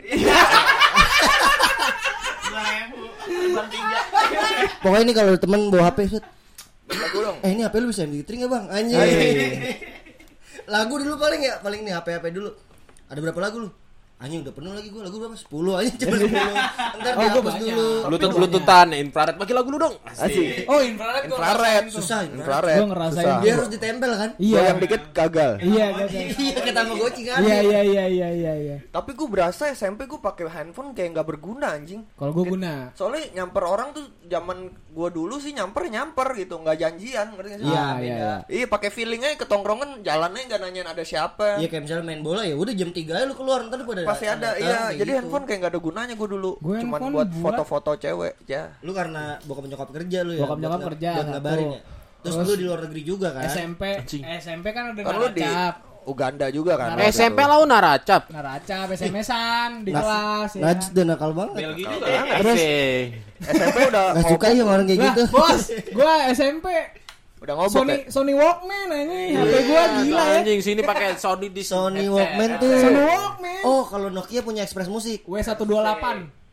Pokoknya 4.81 5.03
ini 5.05 5.13
kalau 5.13 5.33
temen 5.37 5.69
bawa 5.69 5.91
HP 5.91 5.99
set. 6.17 6.25
Eh 7.45 7.49
ini 7.53 7.61
HP 7.61 7.75
lu 7.79 7.87
bisa 7.93 8.03
MP3 8.05 8.29
nggak 8.45 8.51
bang? 8.51 8.65
Anjing. 8.73 8.99
lagu 10.69 10.93
dulu 11.01 11.15
paling 11.17 11.41
ya, 11.41 11.57
paling 11.61 11.81
nih 11.85 11.93
HP 11.97 12.07
HP 12.19 12.25
dulu. 12.33 12.51
Ada 13.09 13.19
berapa 13.21 13.39
lagu 13.41 13.57
lu? 13.65 13.69
Anjing 14.19 14.43
udah 14.43 14.51
penuh 14.51 14.75
lagi 14.75 14.91
gua 14.91 15.07
lagu 15.07 15.15
berapa? 15.15 15.31
10 15.31 15.47
anjing 15.79 15.95
cuma 15.95 16.15
10. 16.19 16.27
Ntar 16.99 17.13
Oh, 17.15 17.15
gua 17.15 17.23
dihapus 17.23 17.53
banyak. 17.55 17.63
dulu. 17.71 17.87
Bluetooth 18.11 18.33
Bluetoothan 18.35 18.87
infrared 18.99 19.35
bagi 19.39 19.53
lagu 19.55 19.67
lu 19.71 19.79
dong. 19.79 19.95
Asik. 20.03 20.67
Oh 20.67 20.83
infrared 20.83 21.23
gua 21.31 21.37
Infrared. 21.39 21.83
Susah. 21.87 22.19
Infrared. 22.27 22.77
Gua 22.83 22.87
ngerasain. 22.91 23.23
susah. 23.23 23.39
Dia 23.39 23.51
harus 23.55 23.69
ditempel 23.71 24.11
kan? 24.11 24.29
Iya. 24.35 24.59
Yang 24.59 24.79
dikit 24.83 25.01
gagal. 25.15 25.51
Iya 25.63 25.85
gagal. 26.03 26.21
Iya 26.35 26.51
kayak 26.59 26.75
Tamagotchi 26.75 27.21
kan. 27.31 27.39
Iya 27.47 27.57
iya 27.63 27.81
iya 27.87 28.05
iya 28.11 28.27
iya 28.35 28.53
iya. 28.59 28.77
Tapi 28.91 29.15
gue 29.15 29.27
berasa 29.31 29.71
SMP 29.71 30.03
gue 30.03 30.19
pakai 30.19 30.51
handphone 30.51 30.91
kayak 30.91 31.15
nggak 31.15 31.27
berguna 31.31 31.79
anjing. 31.79 32.03
Kalau 32.19 32.35
gua 32.35 32.43
guna. 32.43 32.91
Soalnya 32.99 33.23
nyamper 33.39 33.63
orang 33.63 33.95
tuh 33.95 34.03
zaman 34.27 34.67
gua 34.91 35.07
dulu 35.07 35.39
sih 35.39 35.55
nyamper 35.55 35.87
nyamper 35.87 36.35
gitu, 36.35 36.59
nggak 36.59 36.75
janjian, 36.75 37.39
ngerti 37.39 37.49
nggak 37.55 37.61
sih? 37.63 37.71
Iya, 37.71 37.87
iya, 38.03 38.15
iya. 38.19 38.35
Iya, 38.51 38.65
pakai 38.67 38.91
feeling 38.91 39.23
aja 39.23 39.39
ketongkrongan 39.39 40.03
jalannya 40.03 40.43
nggak 40.43 40.59
nanyain 40.59 40.89
ada 40.91 41.07
siapa. 41.07 41.55
Iya 41.55 41.71
kayak 41.71 41.87
misalnya 41.87 42.03
main 42.03 42.19
bola 42.19 42.43
ya 42.43 42.59
udah 42.59 42.75
jam 42.75 42.91
3 42.91 43.15
aja 43.15 43.23
lu 43.23 43.39
keluar 43.39 43.63
ntar 43.63 43.79
pada 43.87 44.08
Pasti 44.09 44.25
ada, 44.25 44.49
iya. 44.55 44.79
Jadi 44.91 45.11
handphone 45.13 45.43
kayak 45.43 45.57
nggak 45.59 45.71
ada 45.71 45.79
gunanya 45.79 46.13
gue 46.13 46.27
dulu. 46.29 46.51
Gua 46.57 46.75
Cuman 46.75 46.97
handphone 46.97 47.13
buat 47.13 47.29
buat- 47.29 47.43
foto-foto 47.59 47.91
cewek, 47.95 48.33
ya. 48.43 48.63
lu 48.79 48.91
karena 48.91 49.37
bokap 49.41 49.65
nyokap 49.65 49.89
kerja 49.91 50.19
lu 50.21 50.31
ya. 50.33 50.41
Bokap 50.41 50.57
nyokap 50.57 50.81
kerja, 50.87 51.09
Buat 51.15 51.27
ngabarin 51.29 51.67
ya. 51.69 51.81
Terus, 52.19 52.33
Terus 52.35 52.45
lu 52.45 52.53
di 52.53 52.65
luar 52.65 52.79
negeri 52.83 53.01
juga 53.03 53.27
kan? 53.31 53.43
SMP 53.45 53.83
SMP 54.35 54.65
kan 54.69 54.91
udah 54.91 55.01
Kan 55.01 55.13
di 55.31 55.39
naracap. 55.39 55.75
Uganda 56.01 56.45
juga 56.49 56.73
kan. 56.73 56.87
Naracap. 56.89 57.05
waktu 57.05 57.15
SMP 57.15 57.39
lau 57.45 57.63
naracap. 57.63 58.21
Naracap 58.27 58.87
SMS-an 58.91 59.69
di 59.83 59.91
kelas 59.93 60.49
ya. 60.51 60.61
Najis 60.65 60.89
dan 60.89 61.05
nakal 61.07 61.31
banget. 61.31 61.55
Belgi 61.61 61.83
juga. 61.85 62.05
Terus 62.35 62.59
SMP 63.39 63.77
udah 63.85 64.03
Gak 64.11 64.25
suka 64.27 64.45
ya 64.49 64.63
orang 64.65 64.83
kayak 64.83 64.97
Lah, 64.97 65.07
gitu. 65.07 65.23
bos, 65.29 65.61
gua 65.93 66.13
SMP 66.33 66.65
udah 67.39 67.53
ngobok 67.55 67.71
Sony 67.73 67.91
ya. 67.93 67.99
Sony 68.09 68.33
Walkman 68.33 68.87
anjing. 68.89 69.31
HP 69.33 69.53
gua 69.65 69.83
gila 69.97 70.23
ya. 70.25 70.37
Anjing 70.39 70.59
sini 70.59 70.81
pakai 70.91 71.15
Sony 71.15 71.47
di 71.47 71.63
Sony. 71.63 72.03
Walkman 72.05 72.49
tuh. 72.57 72.71
Sony 72.73 72.99
Walkman. 73.01 73.61
Oh, 73.63 73.83
kalau 73.83 74.07
Nokia 74.07 74.41
punya 74.41 74.61
Express 74.61 74.87
Musik. 74.87 75.23
W128. 75.23 76.05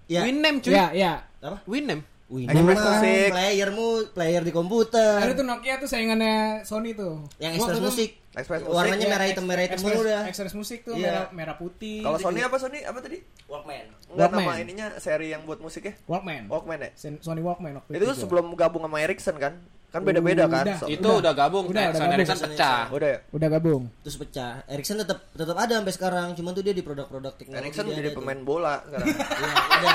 Ya. 0.07 0.22
Winem 0.22 0.55
cuy. 0.61 0.70
Iya, 0.70 0.87
iya. 0.92 1.12
Apa? 1.38 1.59
Winem. 1.66 2.01
Wih, 2.27 2.42
Express 2.44 2.83
Musik. 2.83 3.31
playermu 3.31 3.87
player 4.11 4.42
di 4.42 4.51
komputer. 4.51 5.18
Ada 5.20 5.33
tuh 5.33 5.46
Nokia 5.46 5.79
tuh 5.79 5.87
saingannya 5.87 6.62
Sony 6.62 6.90
tuh. 6.90 7.22
Yang 7.38 7.53
Express 7.57 7.79
itu- 7.79 7.87
Musik. 7.87 8.11
Express 8.37 8.61
Musik. 8.61 8.75
Warnanya 8.75 8.99
Iya, 9.01 9.09
merah 9.09 9.27
hitam 9.27 9.44
merah 9.46 9.62
hitam 9.62 9.79
mulu 9.81 10.01
dah. 10.03 10.22
Express 10.25 10.53
Musik 10.53 10.79
tuh 10.83 10.92
Iya. 10.92 11.07
merah 11.07 11.25
merah 11.33 11.55
putih. 11.55 12.03
Kalau 12.03 12.18
Sony 12.18 12.42
apa 12.42 12.59
Sony 12.59 12.83
apa 12.83 12.99
tadi? 12.99 13.22
Walkman. 13.46 13.87
Enggak 14.09 14.27
Walkman. 14.29 14.42
nama 14.44 14.59
ininya 14.59 14.87
seri 14.99 15.31
yang 15.31 15.42
buat 15.42 15.59
musik 15.59 15.83
ya? 15.83 15.94
Walkman. 16.05 16.46
Walkman 16.46 16.79
ya? 16.81 16.90
Sony 16.99 17.40
Walkman 17.40 17.79
waktu 17.79 17.90
Itu 17.92 18.05
juga. 18.05 18.18
sebelum 18.18 18.46
gabung 18.55 18.83
sama 18.83 18.99
Ericsson 18.99 19.38
kan? 19.38 19.62
Kan 19.87 20.01
beda-beda 20.03 20.44
kan? 20.44 20.64
Udah. 20.64 20.77
So- 20.79 20.88
Itu 20.88 21.07
Udah. 21.07 21.20
udah 21.20 21.33
gabung. 21.33 21.64
Udah, 21.66 21.83
udah 21.85 21.92
Sony 21.92 22.03
gabung. 22.03 22.16
Ericsson 22.18 22.38
pecah. 22.42 22.81
Udah 22.90 23.09
ya? 23.09 23.18
udah 23.31 23.49
gabung. 23.49 23.83
Terus 24.01 24.16
pecah. 24.18 24.53
Ericsson 24.66 24.96
tetap 24.99 25.18
tetap 25.31 25.57
ada 25.57 25.72
sampai 25.75 25.92
sekarang, 25.92 26.27
cuman 26.33 26.51
tuh 26.53 26.62
dia 26.62 26.70
di 26.70 26.83
produk-produk 26.83 27.33
teknologi. 27.35 27.62
Ericsson 27.64 27.85
dia 27.87 27.96
jadi 27.96 28.11
tuh. 28.11 28.16
pemain 28.16 28.40
bola 28.40 28.75
sekarang. 28.83 29.07
Iya, 29.37 29.53
ada. 29.72 29.90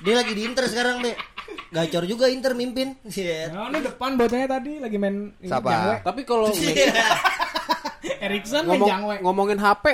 Dia 0.00 0.14
lagi 0.16 0.32
di 0.32 0.42
Inter 0.42 0.64
sekarang, 0.66 1.00
Be. 1.00 1.12
Gacor 1.70 2.04
juga 2.04 2.26
Inter 2.26 2.52
mimpin. 2.52 2.94
Iya. 3.04 3.48
Nah, 3.48 3.68
ini 3.68 3.80
depan 3.82 4.14
bocahnya 4.14 4.48
tadi 4.48 4.72
lagi 4.78 4.96
main 4.96 5.32
Siapa? 5.38 6.02
Tapi 6.02 6.20
kalau 6.22 6.50
Erickson 8.20 8.64
main 8.64 8.76
ngomong 8.76 8.88
jangwe. 8.88 9.16
ngomongin 9.22 9.58
HP, 9.58 9.84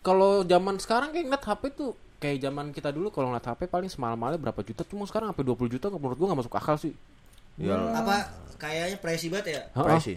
kalau 0.00 0.42
zaman 0.42 0.78
sekarang 0.78 1.10
kayak 1.10 1.26
ngeliat 1.26 1.44
HP 1.44 1.62
tuh 1.72 1.90
kayak 2.16 2.40
zaman 2.40 2.70
kita 2.70 2.88
dulu 2.88 3.10
kalau 3.10 3.28
ngeliat 3.28 3.44
HP 3.46 3.66
paling 3.66 3.86
semalam-malamnya 3.86 4.40
berapa 4.40 4.60
juta 4.62 4.82
cuma 4.82 5.04
sekarang 5.04 5.28
sampai 5.28 5.44
20 5.44 5.68
juta 5.68 5.86
menurut 5.90 6.16
gua 6.16 6.28
gak 6.30 6.40
masuk 6.40 6.54
akal 6.54 6.76
sih. 6.76 6.94
Ya. 7.56 7.72
Apa 7.72 8.16
kayaknya 8.56 8.96
pricey 8.98 9.28
banget 9.28 9.46
ya? 9.48 9.62
Pricey. 9.72 10.16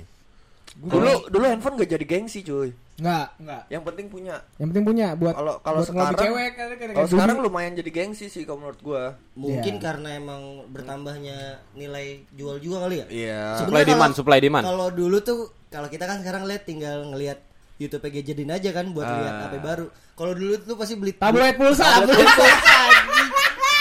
Dulu 0.75 1.27
dulu 1.27 1.43
handphone 1.43 1.75
gak 1.77 1.91
jadi 1.91 2.05
gengsi 2.05 2.39
cuy. 2.39 2.69
Enggak, 2.99 3.27
enggak. 3.39 3.63
Yang 3.69 3.83
penting 3.85 4.05
punya. 4.07 4.35
Yang 4.55 4.67
penting 4.69 4.85
punya 4.85 5.07
buat 5.15 5.33
Kalau 5.33 5.55
kalau 5.59 5.81
sekarang 5.81 6.19
cewek 6.19 6.51
kan 6.53 6.67
kayak 6.69 6.91
kalau 6.93 7.07
sekarang 7.09 7.37
lumayan 7.39 7.73
jadi 7.73 7.89
gengsi 7.89 8.27
sih 8.27 8.43
kalau 8.43 8.59
menurut 8.61 8.79
gua. 8.79 9.03
Mungkin 9.33 9.75
Iya. 9.75 9.81
karena 9.81 10.09
emang 10.13 10.41
bertambahnya 10.67 11.37
nilai 11.73 12.27
jual 12.31 12.59
juga 12.59 12.85
kali 12.85 12.95
ya. 12.99 13.05
Iya. 13.07 13.41
Sebenarnya 13.55 13.59
Supply 13.61 13.81
kalau- 13.81 13.91
demand, 13.95 14.13
supply 14.13 14.39
demand. 14.39 14.65
Kalau 14.67 14.87
dulu 14.91 15.17
tuh 15.19 15.39
kalau 15.69 15.87
kita 15.87 16.03
kan 16.05 16.19
sekarang 16.19 16.43
lihat 16.43 16.63
tinggal 16.63 17.07
ngelihat 17.07 17.39
YouTube 17.79 18.03
gadgetin 18.03 18.51
aja 18.51 18.69
kan 18.69 18.91
buat 18.91 19.07
lihat 19.07 19.33
Ah. 19.33 19.41
HP 19.47 19.53
baru. 19.57 19.85
Kalau 20.13 20.33
dulu 20.35 20.53
tuh 20.59 20.75
pasti 20.75 20.93
beli 20.93 21.13
tabloid 21.13 21.55
pulsa. 21.55 21.87
tabloid 21.97 22.19
pulsa. 22.19 22.47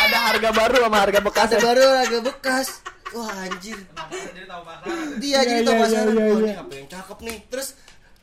Ada 0.01 0.19
harga 0.31 0.51
baru 0.53 0.77
sama 0.81 0.99
harga 1.01 1.21
bekas. 1.21 1.49
Ada 1.51 1.61
baru 1.61 1.85
agak 2.01 2.23
bekas. 2.25 2.67
Wah 3.11 3.33
anjir. 3.41 3.79
Dia 5.19 5.41
jadi 5.41 5.61
Iya, 5.61 5.65
tahu 5.65 5.75
iya, 5.75 5.83
pasaran. 5.83 6.13
iya, 6.13 6.21
Wah, 6.21 6.29
iya. 6.29 6.45
ini 6.45 6.53
apa 6.55 6.73
yang 6.75 6.89
cakep 6.89 7.19
nih. 7.23 7.39
Terus 7.49 7.69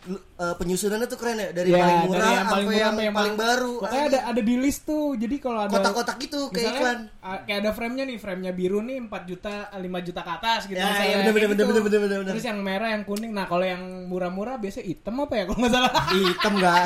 eh, 0.05 0.53
penyusunannya 0.55 1.07
tuh 1.07 1.17
keren 1.17 1.33
ya 1.35 1.49
dari 1.49 1.69
Ya, 1.69 1.81
paling 1.81 1.97
dari 1.97 2.05
murah 2.05 2.21
yang 2.29 2.45
paling 2.45 2.45
sampai 2.45 2.61
murah 2.61 2.77
yang, 2.77 2.89
sampai 2.93 3.03
yang 3.03 3.15
paling 3.17 3.35
baru. 3.35 3.73
Pokoknya 3.81 4.03
ada 4.05 4.19
ada 4.29 4.41
di 4.41 4.55
list 4.55 4.81
tuh. 4.83 5.07
Jadi 5.15 5.35
kalau 5.37 5.59
ada 5.61 5.73
kotak-kotak 5.73 6.15
gitu 6.19 6.39
kayak 6.47 6.69
misalnya, 6.69 6.77
iklan. 6.77 6.99
kayak 7.43 7.57
ada 7.57 7.71
frame-nya 7.73 8.03
nih, 8.05 8.17
frame-nya 8.17 8.51
biru 8.53 8.79
nih 8.79 8.97
4 9.01 9.25
juta, 9.25 9.53
5 9.73 9.81
juta 10.05 10.21
ke 10.21 10.31
atas 10.31 10.61
gitu 10.65 10.77
Ya, 10.77 10.85
misalnya. 10.85 11.01
iya, 11.01 11.15
bener, 11.15 11.25
Kayak 11.25 11.33
bener, 11.33 11.49
gitu. 11.49 11.65
bener, 11.65 11.81
bener, 11.81 11.99
bener, 12.05 12.17
bener. 12.21 12.33
Terus 12.37 12.45
yang 12.45 12.59
merah, 12.61 12.89
yang 12.93 13.03
kuning. 13.03 13.31
Nah, 13.33 13.45
kalau 13.45 13.65
yang 13.65 13.81
murah-murah 14.05 14.55
biasanya 14.55 14.85
hitam 14.85 15.15
apa 15.17 15.33
ya 15.33 15.43
kalau 15.45 15.57
nggak 15.59 15.73
salah. 15.73 15.91
Hitam 16.13 16.53
enggak? 16.55 16.83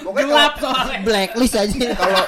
Pokoknya 0.00 0.26
Gelap 0.26 0.54
soalnya. 0.56 0.98
Blacklist 1.04 1.54
aja. 1.54 1.78
kalau 1.92 2.22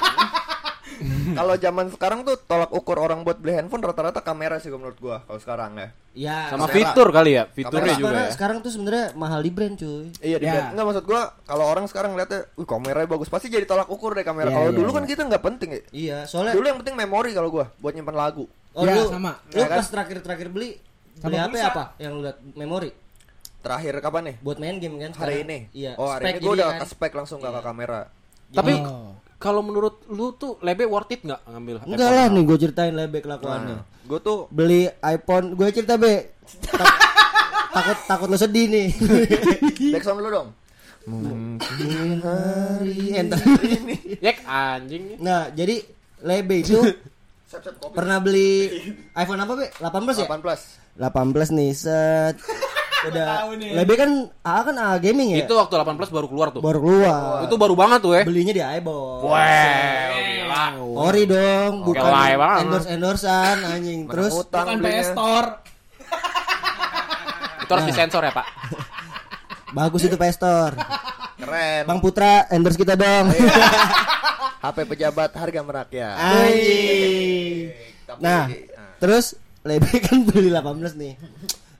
kalau 1.34 1.54
zaman 1.54 1.86
sekarang 1.88 2.20
tuh 2.22 2.36
tolak 2.38 2.70
ukur 2.70 2.96
orang 2.96 3.20
buat 3.20 3.36
beli 3.36 3.54
handphone 3.54 3.80
rata-rata 3.80 4.18
kamera 4.18 4.56
sih 4.56 4.68
menurut 4.68 4.96
gua 4.96 5.22
kalau 5.22 5.36
sekarang 5.36 5.74
ya. 5.74 5.88
Ya. 6.12 6.38
Sama 6.46 6.64
kamera. 6.64 6.76
fitur 6.76 7.08
kali 7.08 7.30
ya, 7.32 7.44
fiturnya 7.46 7.72
Kamera. 7.88 7.94
juga 7.94 8.04
sekarang, 8.04 8.22
ya. 8.22 8.32
sekarang 8.32 8.56
tuh 8.58 8.70
sebenarnya 8.70 9.04
mahal 9.14 9.40
di 9.40 9.48
brand 9.48 9.74
cuy. 9.74 10.04
Iya, 10.18 10.36
di 10.36 10.44
Ya. 10.44 10.52
brand. 10.52 10.68
Enggak 10.70 10.86
maksud 10.86 11.04
gua 11.04 11.22
kalau 11.42 11.64
orang 11.64 11.84
sekarang 11.86 12.10
ngeliatnya, 12.12 12.40
"Wih, 12.52 12.64
kameranya 12.64 13.08
bagus." 13.08 13.26
Pasti 13.26 13.46
jadi 13.46 13.64
tolak 13.64 13.88
ukur 13.88 14.12
deh 14.12 14.20
kamera. 14.20 14.46
Iya, 14.46 14.54
kalau 14.54 14.68
iya, 14.68 14.76
dulu 14.76 14.86
iya. 14.86 14.96
kan 14.96 15.04
kita 15.06 15.22
nggak 15.24 15.42
penting 15.42 15.68
ya. 15.70 15.80
Iya, 15.90 16.18
soalnya 16.24 16.52
Dulu 16.52 16.64
yang 16.64 16.78
penting 16.78 16.94
memori 16.94 17.30
kalau 17.30 17.48
gua 17.48 17.66
buat 17.76 17.92
nyimpan 17.92 18.12
lagu. 18.14 18.44
oh, 18.70 18.82
Ya, 18.82 18.92
lu, 18.94 19.08
sama. 19.08 19.32
Lu 19.46 19.56
Ya 19.56 19.66
kan? 19.66 19.78
pas 19.78 19.88
terakhir-terakhir 19.88 20.48
beli 20.48 20.70
beli 21.14 21.20
Sama 21.36 21.36
HP 21.38 21.52
pulsa. 21.54 21.68
apa? 21.70 21.84
Yang 21.96 22.12
lu 22.12 22.20
lihat 22.22 22.38
memori 22.54 22.90
Terakhir 23.58 23.94
kapan 23.98 24.22
nih? 24.26 24.36
buat 24.40 24.58
main 24.58 24.76
game 24.76 24.96
kan 24.98 25.10
Hari 25.14 25.36
ini. 25.40 25.58
Iya. 25.70 25.92
Oh, 25.94 26.08
hari 26.08 26.24
Spek 26.24 26.34
ini 26.34 26.42
gua 26.42 26.52
udah 26.52 26.68
kan. 26.68 26.78
ke 26.78 26.86
spek 26.88 27.12
langsung 27.14 27.38
nggak 27.38 27.52
ke 27.52 27.62
kamera. 27.62 28.00
Tapi 28.50 28.72
Oh. 28.82 29.14
Kalau 29.42 29.59
menurut 29.59 30.07
lu 30.07 30.31
tuh 30.33 30.62
lebe 30.62 30.87
worth 30.87 31.11
it 31.11 31.20
nggak 31.20 31.42
ngambil 31.44 31.83
Enggak 31.83 32.11
lah 32.14 32.26
nih 32.31 32.42
gue 32.46 32.57
ceritain 32.57 32.94
lebek 32.94 33.26
kelakuannya. 33.26 33.74
Nah, 33.74 33.83
gua 34.07 34.18
tuh 34.22 34.46
Beli 34.48 34.87
iPhone, 35.02 35.59
gue 35.59 35.66
cerita 35.74 35.98
be. 35.98 36.38
Tak- 36.62 37.00
takut 37.72 37.98
takut 38.07 38.28
lo 38.31 38.37
sedih 38.37 38.70
nih. 38.70 38.88
back 39.90 40.05
sound 40.07 40.22
dulu 40.22 40.31
dong. 40.31 40.48
Mungkin 41.02 42.22
hari 42.22 43.18
entar. 43.18 43.42
Yek 44.22 44.38
anjing. 44.46 45.18
Nah, 45.18 45.50
jadi 45.50 45.83
Lebe 46.22 46.62
itu 46.62 46.78
pernah 47.90 48.22
beli 48.22 48.70
iPhone 49.12 49.42
apa 49.42 49.52
be? 49.59 49.66
18 49.74 50.22
ya? 50.22 50.26
18. 50.31 51.02
18 51.02 51.59
nih 51.59 51.70
set. 51.74 52.37
Udah. 53.02 53.50
Lebe 53.58 53.94
kan 53.98 54.10
A 54.42 54.62
kan 54.62 54.76
A 54.78 54.94
gaming 54.98 55.34
ya? 55.34 55.42
Itu 55.42 55.58
waktu 55.58 55.74
18 55.74 55.98
baru 56.06 56.26
keluar 56.30 56.48
tuh. 56.50 56.62
baru 56.62 56.78
keluar. 56.78 57.42
Itu 57.42 57.54
baru 57.58 57.74
banget 57.74 57.98
tuh 57.98 58.12
ya. 58.14 58.22
Belinya 58.22 58.52
di 58.54 58.62
iBox. 58.62 59.20
Wah, 59.26 60.06
gila. 60.12 60.64
Ori 60.92 61.22
dong, 61.24 61.72
bukan 61.82 62.04
Gelai 62.04 62.32
banget. 62.36 62.62
endorse 62.68 62.86
endorsean 62.92 63.56
anjing. 63.64 64.00
Terus 64.06 64.32
utang 64.36 64.66
Bukan 64.68 64.76
belinya. 64.78 65.00
PS 65.02 65.08
Store. 65.10 65.48
Itu 67.64 67.70
harus 67.72 67.86
disensor 67.88 68.22
ya, 68.22 68.32
Pak. 68.32 68.46
bagus 69.78 70.04
itu 70.04 70.16
PS 70.20 70.36
Store. 70.36 70.74
Keren. 71.40 71.82
Bang 71.88 71.98
Putra 71.98 72.44
endorse 72.52 72.76
kita 72.76 72.94
dong. 72.94 73.32
HP 74.62 74.78
pejabat 74.86 75.32
harga 75.34 75.60
merakyat. 75.64 76.14
Anjing. 76.14 77.72
Nah, 78.20 78.46
terus 79.00 79.34
Lebe 79.62 79.88
kan 80.02 80.22
beli 80.22 80.50
18 80.50 80.94
nih. 80.94 81.14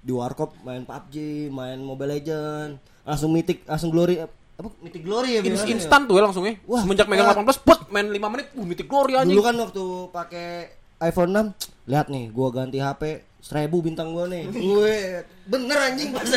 Di 0.02 0.10
warkop 0.10 0.58
main 0.60 0.82
PUBG, 0.82 1.14
main 1.48 1.78
Mobile 1.78 2.18
Legend, 2.18 2.74
langsung 3.02 3.30
Mythic, 3.30 3.62
langsung 3.64 3.94
Glory 3.94 4.18
apa 4.18 4.68
Mythic 4.78 5.02
Glory 5.02 5.38
ya 5.38 5.40
In- 5.40 5.54
bilangnya. 5.54 5.74
instan 5.74 6.00
tuh 6.04 6.14
ya 6.18 6.22
langsung 6.22 6.44
ya. 6.44 6.54
Wah, 6.66 6.82
Semenjak 6.82 7.06
megang 7.06 7.30
Pak. 7.30 7.38
18, 7.38 7.62
put 7.62 7.78
main 7.88 8.06
5 8.06 8.28
menit, 8.28 8.46
uh 8.52 8.66
mitik 8.66 8.86
glory 8.86 9.14
anjing. 9.14 9.34
Dulu 9.34 9.42
kan 9.42 9.56
waktu 9.58 9.84
pakai 10.10 10.48
iPhone 11.00 11.30
6, 11.34 11.54
lihat 11.86 12.06
nih, 12.06 12.30
gua 12.30 12.48
ganti 12.50 12.78
HP 12.78 13.02
seribu 13.38 13.82
bintang 13.82 14.10
gua 14.10 14.26
nih. 14.26 14.46
Gue 14.54 15.22
bener 15.44 15.78
anjing 15.82 16.14
pas 16.14 16.30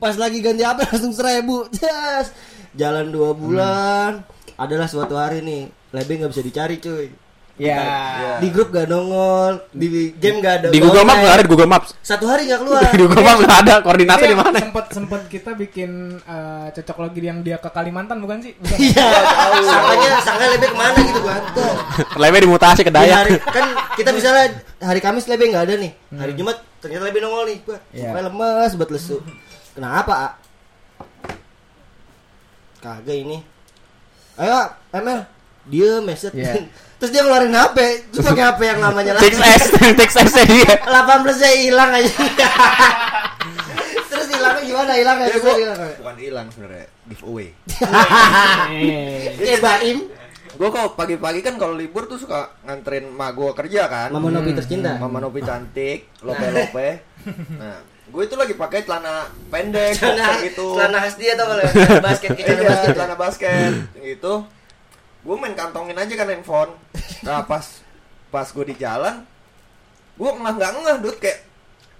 pas 0.00 0.14
lagi 0.16 0.40
ganti 0.40 0.64
HP 0.64 0.78
langsung 0.86 1.12
seribu. 1.12 1.68
Yes. 1.72 2.32
Jalan 2.72 3.08
dua 3.08 3.32
bulan. 3.32 4.24
Adalah 4.56 4.88
suatu 4.88 5.16
hari 5.16 5.40
nih, 5.40 5.68
Lebe 5.92 6.12
nggak 6.16 6.32
bisa 6.32 6.40
dicari 6.40 6.76
cuy. 6.76 7.12
Ya. 7.56 8.36
Di 8.36 8.52
grup 8.52 8.68
gak 8.68 8.84
nongol, 8.84 9.64
di 9.72 10.12
game 10.20 10.44
gak 10.44 10.54
ada. 10.60 10.66
Di 10.68 10.76
Google 10.76 11.08
Maps 11.08 11.20
nggak 11.24 11.34
ada 11.40 11.42
di 11.42 11.50
Google 11.50 11.70
Maps. 11.72 11.88
Satu 12.04 12.28
hari 12.28 12.44
gak 12.52 12.60
keluar. 12.60 12.84
Di 12.92 13.00
Google 13.00 13.24
Maps 13.24 13.40
nggak 13.40 13.60
ada 13.64 13.74
koordinatnya 13.80 14.28
di 14.28 14.36
mana. 14.36 14.58
Sempet 14.60 14.86
sempet 14.92 15.20
kita 15.32 15.50
bikin 15.56 16.20
eh, 16.20 16.66
cocok 16.76 16.98
lagi 17.00 17.20
yang 17.24 17.40
dia 17.40 17.56
ke 17.56 17.72
Kalimantan 17.72 18.20
bukan 18.20 18.44
sih? 18.44 18.52
Bukan. 18.60 18.76
Iya, 18.76 19.08
sangkanya 19.64 20.08
sangka 20.20 20.44
lebih 20.52 20.68
ke 20.68 20.76
mana 20.76 20.98
gitu 21.00 21.20
kan? 21.24 21.40
Tuh. 21.56 21.74
Lebih 22.22 22.38
dimutasi 22.44 22.80
ke 22.84 22.92
Di 22.92 23.08
hari, 23.08 23.34
kan 23.40 23.64
kita 23.96 24.10
misalnya 24.12 24.46
hari 24.84 25.00
Kamis 25.00 25.24
lebih 25.24 25.56
nggak 25.56 25.64
ada 25.64 25.74
nih. 25.80 25.92
Hari 26.12 26.32
Jumat 26.36 26.60
ternyata 26.84 27.04
lebih 27.08 27.20
nongol 27.24 27.44
nih. 27.48 27.58
Wah, 27.64 27.80
Iya. 27.96 28.12
supaya 28.12 28.22
lemes 28.28 28.70
buat 28.76 28.90
lesu. 28.92 29.16
Kenapa, 29.72 30.12
A? 30.12 30.28
Kagak 32.84 33.16
ini. 33.16 33.40
Ayo, 34.36 34.60
ML. 34.92 35.35
Dia 35.66 35.98
message. 36.00 36.32
Iya. 36.32 36.64
Terus 36.96 37.12
dia 37.12 37.20
ngeluarin 37.20 37.52
HP, 37.52 37.78
terus 38.08 38.24
pakai 38.24 38.44
HP 38.46 38.60
yang 38.66 38.80
namanya 38.80 39.12
lagi. 39.12 39.28
6S, 39.28 39.68
6S 40.00 40.32
nya 40.32 40.44
dia. 40.48 40.74
18 40.80 41.36
nya 41.36 41.50
hilang 41.60 41.90
aja. 41.92 42.08
terus 44.08 44.26
hilangnya 44.26 44.62
gimana? 44.64 44.92
Hilangnya 44.96 45.26
Ya, 45.26 45.36
gua- 45.36 45.56
hilang. 45.56 45.78
bukan 45.94 46.16
hilang 46.16 46.46
sebenarnya 46.48 46.86
giveaway 47.04 47.48
Eh, 48.72 49.32
Kayak 49.38 49.60
Baim, 49.60 49.98
gue 50.56 50.68
kalau 50.70 50.88
pagi-pagi 50.90 51.40
kan 51.42 51.54
kalau 51.56 51.74
libur 51.74 52.06
tuh 52.06 52.16
suka 52.16 52.50
nganterin 52.62 53.10
mak 53.10 53.34
gue 53.34 53.48
kerja 53.54 53.86
kan 53.86 54.08
Mama 54.08 54.28
Nopi 54.30 54.50
tercinta. 54.54 54.96
Mama 54.96 55.18
Nopi 55.18 55.40
cantik 55.42 56.06
lope 56.22 56.46
lope 56.48 56.88
nah 57.52 57.76
gue 58.06 58.22
itu 58.22 58.34
lagi 58.34 58.54
pakai 58.54 58.80
celana 58.80 59.28
pendek 59.48 59.92
Celana, 59.92 60.40
gitu 60.40 60.72
celana 60.72 60.96
khas 60.98 61.14
dia 61.18 61.34
tau 61.34 61.44
kalau 61.44 61.62
basket 62.00 62.30
kayak 62.32 62.46
celana 62.46 62.56
Iya, 62.56 62.68
basket. 62.70 62.92
celana 62.94 63.14
basket 63.18 63.70
gitu 64.00 64.32
gue 65.26 65.36
main 65.36 65.54
kantongin 65.58 65.98
aja 65.98 66.14
kan 66.14 66.30
handphone 66.30 66.72
nah 67.26 67.42
pas 67.42 67.82
pas 68.30 68.46
gue 68.46 68.64
di 68.70 68.74
jalan 68.78 69.26
gue 70.14 70.30
ngeh 70.30 70.54
nggak 70.54 70.70
ngeh 70.86 70.96
dud 71.02 71.16
kayak 71.18 71.42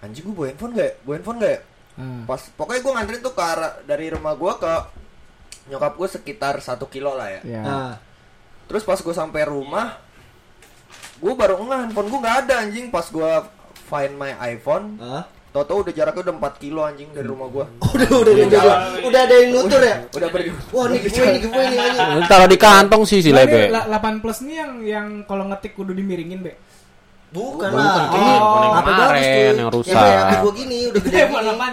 anjing 0.00 0.22
gue 0.30 0.34
bawa 0.34 0.46
handphone 0.54 0.72
gak 0.78 0.86
ya? 0.86 0.92
bawa 1.02 1.14
handphone 1.18 1.38
gak 1.42 1.50
ya? 1.50 1.60
hmm. 1.98 2.20
pas 2.30 2.40
pokoknya 2.54 2.80
gue 2.86 2.92
nganterin 2.94 3.20
tuh 3.26 3.34
ke 3.34 3.42
arah 3.42 3.72
dari 3.82 4.06
rumah 4.14 4.34
gue 4.38 4.52
ke 4.62 4.72
nyokap 5.66 5.92
gue 5.98 6.08
sekitar 6.08 6.54
satu 6.62 6.86
kilo 6.86 7.18
lah 7.18 7.26
ya 7.26 7.40
Ya. 7.42 7.62
Nah, 7.66 7.92
terus 8.70 8.86
pas 8.86 8.98
gue 9.02 9.14
sampai 9.14 9.42
rumah 9.50 9.98
gue 11.18 11.32
baru 11.34 11.58
ngeh 11.58 11.78
handphone 11.90 12.08
gue 12.08 12.20
nggak 12.22 12.38
ada 12.46 12.54
anjing 12.62 12.86
pas 12.94 13.06
gue 13.10 13.30
find 13.90 14.14
my 14.14 14.38
iPhone 14.54 15.02
ah. 15.02 15.26
Toto 15.56 15.72
udah 15.80 15.88
jaraknya 15.90 16.20
udah 16.20 16.34
4 16.36 16.60
kilo 16.60 16.80
anjing 16.82 17.08
dari 17.10 17.24
rumah 17.24 17.48
gue 17.48 17.64
udah 17.96 18.08
udah 18.12 18.32
udah, 18.36 18.46
udah, 18.46 18.76
udah 19.08 19.20
ada 19.24 19.34
yang 19.34 19.50
nutur 19.50 19.80
ya. 19.80 19.96
udah 20.10 20.28
pergi 20.28 20.50
Wah, 20.68 20.84
ini 20.86 20.96
giveaway 21.00 21.28
ini 21.30 21.38
giveaway 21.40 21.66
nih 21.66 21.78
anjing. 21.80 22.28
Taruh 22.28 22.44
di 22.46 22.58
kantong 22.60 23.02
sih 23.02 23.18
si 23.18 23.32
Lebe. 23.32 23.60
ini 23.62 23.72
la- 23.72 23.88
8 23.88 24.20
plus 24.20 24.38
nih 24.44 24.56
yang 24.58 24.72
yang 24.84 25.06
kalau 25.24 25.48
ngetik 25.48 25.72
kudu 25.72 25.90
dimiringin, 25.90 26.44
Be. 26.44 26.52
Bukan 27.26 27.68
Bukan, 27.68 27.72
lah. 27.74 28.06
kayak 28.06 28.36
Ini 28.36 28.68
HP 28.70 28.86
kemarin 28.86 29.00
bagus 29.08 29.24
tuh. 29.26 29.56
yang 29.56 29.70
rusak. 29.72 29.94
kayak 29.96 30.20
HP 30.20 30.32
gua 30.36 30.52
gini 30.52 30.78
udah 30.86 31.00
gede 31.06 31.20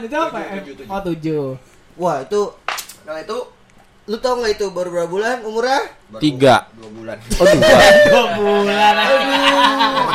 Itu 0.03 0.17
apa? 0.17 0.39
Oh, 0.87 1.01
7. 1.03 1.99
Wah, 1.99 2.17
itu 2.23 2.41
nah 3.03 3.17
itu 3.19 3.37
lu 4.03 4.17
tau 4.17 4.35
nggak 4.35 4.53
itu 4.53 4.65
baru 4.67 4.89
berapa 4.91 5.07
bulan 5.07 5.37
umurnya? 5.41 5.79
baru 6.09 6.19
Tiga. 6.19 6.55
dua 6.73 6.89
bulan 6.91 7.17
Oh, 7.33 7.45
dua. 7.45 7.79
Dua 8.05 8.23
bulan. 8.35 8.95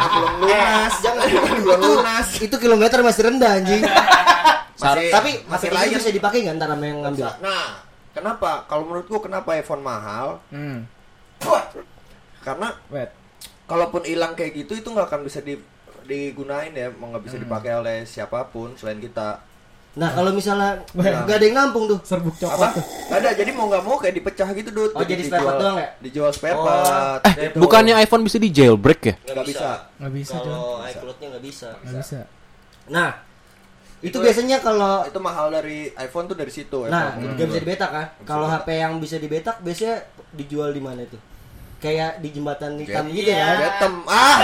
belum 0.09 0.33
lunas 0.39 0.95
Jangan 0.99 1.25
belum 1.27 1.47
itu, 1.49 1.89
lunas 1.89 2.29
itu 2.39 2.57
kilometer 2.59 2.99
masih 3.01 3.23
rendah 3.25 3.51
anjing. 3.55 3.83
Masih- 4.79 5.11
Tapi 5.11 5.31
masih 5.45 5.69
layak 5.69 5.99
bisa 5.99 6.13
dipakai 6.13 6.39
nggak 6.41 6.55
ntar 6.55 6.71
sama 6.71 6.85
yang 6.85 7.03
ngambil? 7.03 7.27
nah 7.41 7.83
kenapa 8.09 8.63
kalau 8.65 8.85
menurut 8.85 9.07
gua 9.07 9.21
kenapa 9.21 9.49
iPhone 9.53 9.83
mahal 9.83 10.39
Hmm. 10.49 10.87
karena 12.41 12.69
Wait. 12.87 13.11
kalaupun 13.65 14.03
hilang 14.03 14.33
kayak 14.33 14.55
gitu 14.57 14.73
itu 14.75 14.87
nggak 14.87 15.09
akan 15.09 15.21
bisa 15.23 15.41
di 15.41 15.59
digunain 16.05 16.71
ya 16.71 16.89
mau 16.91 17.11
nggak 17.11 17.21
bisa 17.21 17.37
dipakai 17.37 17.75
oleh 17.75 17.97
siapa 18.05 18.47
pun 18.47 18.73
selain 18.75 18.97
kita 18.97 19.43
Nah, 19.99 20.11
kalau 20.11 20.31
misalnya 20.31 20.79
nggak 20.95 21.27
ada 21.33 21.43
yang 21.43 21.57
nampung 21.57 21.85
tuh. 21.87 21.99
Serbuk 22.01 22.33
coklat 22.33 22.71
tuh. 22.73 22.85
nggak 23.05 23.19
ada 23.19 23.31
jadi 23.35 23.51
mau 23.51 23.67
nggak 23.67 23.83
mau 23.83 23.97
kayak 23.97 24.15
dipecah 24.15 24.49
gitu 24.53 24.71
dud 24.71 24.91
Oh, 24.91 25.03
jadi 25.03 25.19
spare 25.21 25.43
part 25.43 25.59
doang 25.59 25.77
ya? 25.77 25.89
dijual 25.99 26.31
spare 26.31 26.55
Oh. 26.55 26.63
part 26.63 27.21
Eh, 27.27 27.51
bukannya 27.53 27.95
iPhone 27.99 28.23
bisa 28.23 28.37
di 28.37 28.49
jailbreak 28.49 29.01
ya? 29.03 29.15
nggak 29.19 29.43
bisa 29.45 29.69
Nggak 29.99 30.13
bisa, 30.15 30.35
Jon. 30.37 30.47
Kalau 30.47 30.71
iCloud-nya 30.85 31.27
nggak 31.29 31.45
bisa. 31.45 31.69
Nggak 31.77 31.95
bisa. 31.99 32.19
Nah, 32.89 33.11
itu 33.99 34.17
biasanya 34.17 34.57
kalau 34.61 35.03
itu 35.03 35.19
mahal 35.19 35.51
dari 35.51 35.79
iPhone 35.93 36.25
tuh 36.25 36.37
dari 36.37 36.53
situ 36.53 36.79
ya, 36.81 36.89
Nah, 36.89 37.05
Pak. 37.11 37.35
nggak 37.35 37.47
bisa 37.49 37.61
dibetak 37.61 37.91
kan? 37.91 38.07
Kalau 38.23 38.47
HP 38.47 38.69
yang 38.73 38.93
bisa 38.97 39.17
dibetak 39.17 39.57
biasanya 39.59 40.07
dijual 40.31 40.71
di 40.71 40.79
mana 40.79 41.03
itu? 41.03 41.19
Kayak 41.79 42.19
di 42.19 42.31
jembatan 42.31 42.75
hitam 42.77 43.07
Jet- 43.07 43.15
gitu 43.17 43.31
kan? 43.33 43.57
Jetem 43.57 43.95
ah 44.05 44.39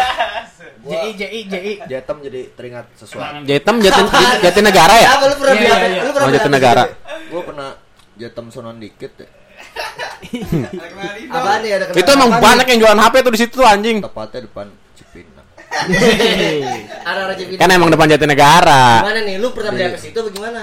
JI 0.80 1.10
JI 1.14 1.40
JI. 1.46 1.72
Jetem 1.84 2.16
jadi 2.20 2.40
teringat 2.52 2.86
sesuatu 2.94 3.42
Jetem 3.42 3.76
Jatin 3.78 4.06
Jatinegara 4.44 4.94
ya? 4.96 5.08
Apa 5.10 5.24
lu 5.26 5.34
pernah 5.36 5.54
Iya, 5.54 5.60
iya, 5.60 5.74
HP? 5.74 5.84
iya. 5.86 6.00
Lu 6.00 6.10
pernah 6.10 6.26
Oh, 6.26 6.32
Jatinegara. 6.32 6.82
HP? 6.82 6.92
gue 7.26 7.42
pernah 7.42 7.68
Jetem 8.14 8.46
sonon 8.48 8.76
dikit 8.76 9.12
ya 9.14 9.28
Apaan 11.30 11.58
nih 11.60 11.70
ada 11.72 11.84
Itu 11.90 12.10
emang 12.10 12.30
banyak 12.36 12.66
yang 12.66 12.78
jualan 12.80 13.00
HP 13.00 13.14
tuh 13.20 13.32
di 13.32 13.40
situ 13.40 13.54
tuh 13.54 13.64
anjing. 13.64 13.98
tepatnya 14.00 14.40
depan 14.42 14.66
Cipinang 14.94 15.46
Arah-arah 17.08 17.34
Cipinang. 17.34 17.60
Kan 17.60 17.68
emang 17.70 17.88
depan 17.88 18.06
Jatinegara. 18.06 19.02
Gimana 19.02 19.20
nih? 19.22 19.36
Lu 19.38 19.48
pernah 19.50 19.70
beli 19.70 19.84
HP 19.86 19.96
situ 20.00 20.16
apa 20.16 20.30
gimana? 20.30 20.62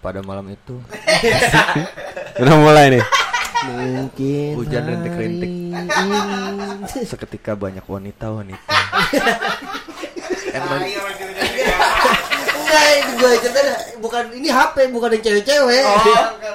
pada 0.00 0.20
malam 0.20 0.48
itu 0.48 0.80
Udah 2.36 2.56
mulai 2.56 2.88
nih. 2.90 3.02
Mungkin 3.60 4.56
Hujan 4.56 4.82
rintik-rintik. 4.88 5.52
seketika 7.04 7.52
banyak 7.52 7.84
wanita 7.84 8.32
wanita 8.32 8.72
yang 10.50 10.64
men- 10.66 11.39
Enggak, 12.70 12.86
ini 12.94 13.12
gue 13.18 13.30
cerita 13.42 13.60
bukan 13.98 14.24
ini 14.30 14.48
HP, 14.48 14.76
bukan 14.94 15.08
yang 15.18 15.24
cewek-cewek. 15.26 15.82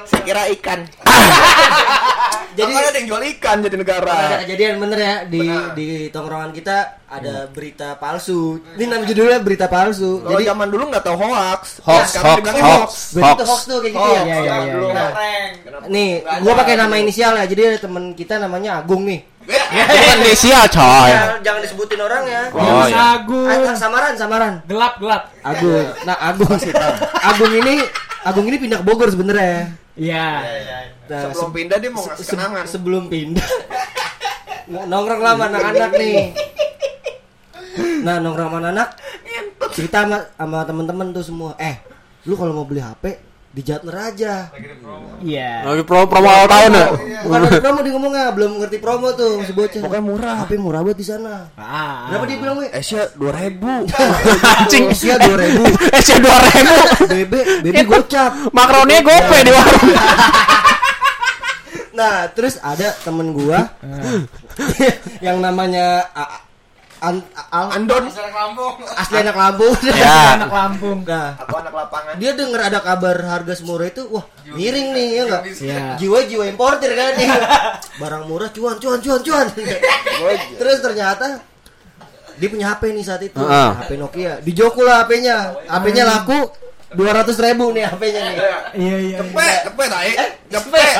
saya 0.07 0.21
kira 0.23 0.43
ikan 0.55 0.79
Jadi 2.55 2.71
jadi 2.71 2.87
ada 2.87 2.97
yang 3.03 3.07
jual 3.11 3.23
ikan 3.35 3.57
jadi 3.67 3.75
negara 3.75 4.07
ada 4.15 4.35
kejadian 4.47 4.79
bener 4.79 4.99
ya 5.03 5.15
di 5.27 5.43
di 5.75 5.87
tongkrongan 6.07 6.55
kita 6.55 7.03
ada 7.03 7.51
berita 7.51 7.99
palsu. 7.99 8.63
Ini 8.79 8.87
nama 8.87 9.03
judulnya 9.03 9.43
berita 9.43 9.67
palsu. 9.67 10.23
Jadi 10.23 10.43
zaman 10.47 10.67
dulu 10.71 10.87
nggak 10.87 11.03
tahu 11.03 11.15
hoax 11.19 11.83
Hoax, 11.83 12.15
sekarang 12.15 12.39
hoax, 12.39 12.55
hoax, 12.63 12.91
berita 13.11 13.43
hoax. 13.43 13.47
hoax 13.51 13.61
tuh 13.67 13.77
kayak 13.83 13.91
gitu 13.91 14.07
Hoax, 14.07 14.15
ya. 14.15 14.23
Iya, 14.23 14.35
iya, 14.39 14.39
iya, 14.39 14.55
iya. 14.55 14.73
Kenapa? 14.87 15.87
Nih, 15.91 16.09
gua 16.23 16.53
pakai 16.55 16.75
nama 16.79 16.95
inisial 16.95 17.33
ya. 17.35 17.43
Jadi 17.43 17.61
ada 17.75 17.79
teman 17.83 18.03
kita 18.15 18.39
namanya 18.39 18.79
Agung 18.79 19.03
nih. 19.03 19.19
Itu 19.45 19.95
kan 20.01 20.17
inisial 20.19 20.65
coy. 20.67 21.09
Jangan, 21.09 21.39
jangan 21.41 21.61
disebutin 21.61 21.99
orangnya. 21.99 22.41
Oh, 22.49 22.85
iya. 22.85 23.19
Agung. 23.19 23.45
Ah, 23.45 23.75
samaran, 23.75 24.13
samaran. 24.15 24.53
Gelap 24.65 24.97
gelap. 24.97 25.29
Agung. 25.41 25.85
Nah, 26.03 26.17
Agung 26.19 26.49
Agung 27.21 27.53
ini 27.53 27.75
Agung 28.21 28.45
ini 28.45 28.57
pindah 28.57 28.81
ke 28.81 28.85
Bogor 28.85 29.07
sebenarnya. 29.07 29.69
Iya. 29.93 30.27
Nah, 31.05 31.21
sebelum 31.29 31.53
pindah 31.53 31.77
dia 31.77 31.93
mau 31.93 32.01
se- 32.01 32.09
ngasih 32.11 32.25
se- 32.25 32.31
kenangan 32.33 32.65
sebelum 32.65 33.03
pindah 33.07 33.45
nongkrong 34.65 35.21
lah 35.21 35.37
sama 35.37 35.45
anak-anak 35.45 35.91
nih 35.93 36.33
nah 38.01 38.17
nongkrong 38.17 38.49
sama 38.49 38.59
anak 38.65 38.89
cerita 39.69 39.97
sama, 40.03 40.17
sama 40.31 40.59
temen-temen 40.65 41.07
tuh 41.11 41.21
semua 41.21 41.53
eh 41.55 41.77
lu 42.25 42.33
kalau 42.33 42.49
mau 42.51 42.65
beli 42.65 42.81
HP 42.81 43.13
di 43.55 43.63
Jatner 43.63 43.95
aja 43.95 44.51
Iya. 45.17 45.63
Lagi 45.63 45.81
promo 45.81 46.05
promo 46.05 46.27
awal 46.27 46.45
tahun 46.45 46.71
ya. 46.71 46.87
bukan 47.23 47.39
ada 47.41 47.57
promo 47.57 47.79
dia 47.79 47.91
ngomongnya 47.91 48.25
belum 48.29 48.51
ngerti 48.59 48.77
promo 48.77 49.07
tuh 49.11 49.39
si 49.41 49.51
bocah 49.51 49.79
pokoknya 49.79 50.03
murah 50.03 50.33
HP 50.43 50.51
murah 50.55 50.83
banget 50.83 50.97
di 50.99 51.07
sana 51.07 51.47
Ah. 51.55 52.11
berapa 52.11 52.25
dia 52.25 52.37
bilang 52.37 52.59
weh 52.59 52.67
Asia 52.67 53.07
dua 53.15 53.31
ribu 53.33 53.87
Anjing. 54.59 54.91
Asia 54.91 55.15
dua 55.17 55.37
ribu 55.39 55.63
Eh, 55.65 56.01
sih 56.01 56.19
dua 56.19 56.37
ribu. 56.43 56.75
bebe 57.07 57.39
bebe 57.63 57.81
gocap 57.85 58.31
Makroninya 58.51 59.01
gope 59.01 59.37
di 59.39 59.49
warung. 59.49 59.87
Nah, 61.91 62.27
terus 62.27 62.59
ada 62.59 62.91
temen 62.99 63.31
gua 63.31 63.71
yang 65.25 65.39
namanya 65.39 66.03
A- 66.11 66.43
An 67.03 67.19
Al 67.51 67.67
Andon 67.75 68.07
asli 68.07 69.15
anak 69.19 69.35
Lampung. 69.35 69.75
Ya. 69.99 70.39
Anak 70.39 70.51
Lampung. 70.51 70.99
Nah, 71.03 71.35
aku 71.35 71.55
anak 71.59 71.73
lapangan 71.75 72.13
dia 72.15 72.31
denger 72.31 72.61
ada 72.71 72.79
kabar 72.79 73.15
harga 73.19 73.53
semurah 73.55 73.87
itu, 73.91 74.07
wah 74.07 74.23
miring 74.55 74.95
nih 74.95 75.07
ya 75.11 75.23
enggak? 75.27 75.41
Iya. 75.59 75.83
Jiwa-jiwa 75.99 76.43
importir 76.47 76.91
kan 76.95 77.11
nih. 77.19 77.29
Barang 78.01 78.23
murah 78.31 78.49
cuan 78.51 78.79
cuan 78.79 78.99
cuan 79.03 79.19
cuan. 79.19 79.47
terus 80.55 80.77
ternyata 80.79 81.43
dia 82.35 82.47
punya 82.51 82.75
HP 82.75 82.91
nih 82.91 83.03
saat 83.03 83.21
itu, 83.23 83.39
Heeh. 83.39 83.69
HP 83.79 83.91
Nokia. 83.95 84.33
Dijoko 84.43 84.83
lah 84.83 85.07
HP-nya. 85.07 85.55
HP-nya 85.71 86.03
laku 86.03 86.64
200 86.91 87.01
ribu 87.41 87.65
nih 87.71 87.83
HP-nya 87.83 88.21
nih. 88.21 88.35
Iya 88.73 88.95
iya. 89.01 89.17
cepet 89.19 89.57
cepet 89.65 89.89
aja 89.89 90.23
cepet 90.47 90.93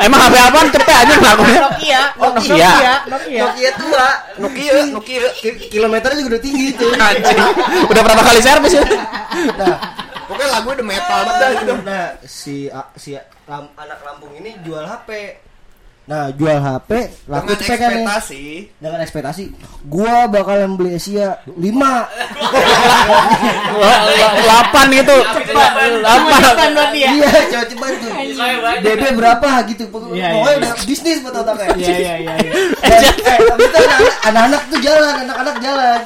Emang 0.00 0.20
HP 0.22 0.34
apaan 0.40 0.68
cepet 0.70 0.88
aja 0.88 1.14
ngakunya? 1.14 1.60
Nokia. 1.60 2.00
Oh, 2.16 2.30
Nokia. 2.32 2.70
Nokia. 3.06 3.40
Nokia 3.44 3.70
tua. 3.76 4.06
Nokia 4.38 4.72
Nokia 4.90 5.22
Ki- 5.34 5.68
Kilometernya 5.68 6.18
juga 6.18 6.30
udah 6.34 6.42
tinggi 6.42 6.64
itu. 6.72 6.86
Anjing. 6.90 7.38
Udah 7.86 8.02
berapa 8.02 8.22
kali 8.22 8.40
servis 8.40 8.72
ya? 8.72 8.82
Nah, 9.54 9.76
pokoknya 10.26 10.48
lagu 10.50 10.68
udah 10.72 10.86
metal 10.86 11.20
banget 11.22 11.36
dah 11.36 11.50
gitu 11.54 11.72
Nah, 11.84 12.06
si 12.24 12.56
a- 12.66 12.90
si 12.94 13.10
anak 13.46 13.98
Lampung 14.02 14.32
ini 14.34 14.56
jual 14.60 14.82
HP. 14.82 15.08
Nah, 16.06 16.30
jual 16.30 16.54
HP, 16.56 16.90
laku 17.26 17.50
Dengan 17.50 17.58
cepet 17.58 17.76
kan 17.76 17.90
nih. 17.90 17.98
ekspektasi 17.98 18.42
Dengan 18.78 18.98
ekspektasi, 19.02 19.42
gua 19.84 20.30
bakalan 20.30 20.78
beli 20.78 20.94
Asia 20.94 21.42
5 21.50 21.58
Delapan 24.38 24.86
gitu. 24.94 25.16
Delapan. 25.50 25.88
Iya, 26.94 27.30
coba 27.50 27.64
cepat 27.66 27.90
tuh. 27.98 28.12
DP 28.82 29.02
berapa 29.14 29.50
gitu. 29.66 29.84
Pokoknya 29.90 30.14
Iya, 30.16 30.28
pokoknya 30.30 30.52
iya. 30.52 30.60
udah 30.62 30.72
bisnis 30.86 31.18
buat 31.20 31.34
otaknya. 31.36 31.66
Iya 31.74 31.96
iya 31.96 32.14
iya. 32.16 32.34
iya. 32.38 32.52
Eh, 32.86 33.38
anak- 33.76 34.16
anak-anak 34.24 34.62
tuh 34.70 34.78
jalan, 34.78 35.14
anak-anak 35.26 35.56
jalan. 35.58 35.98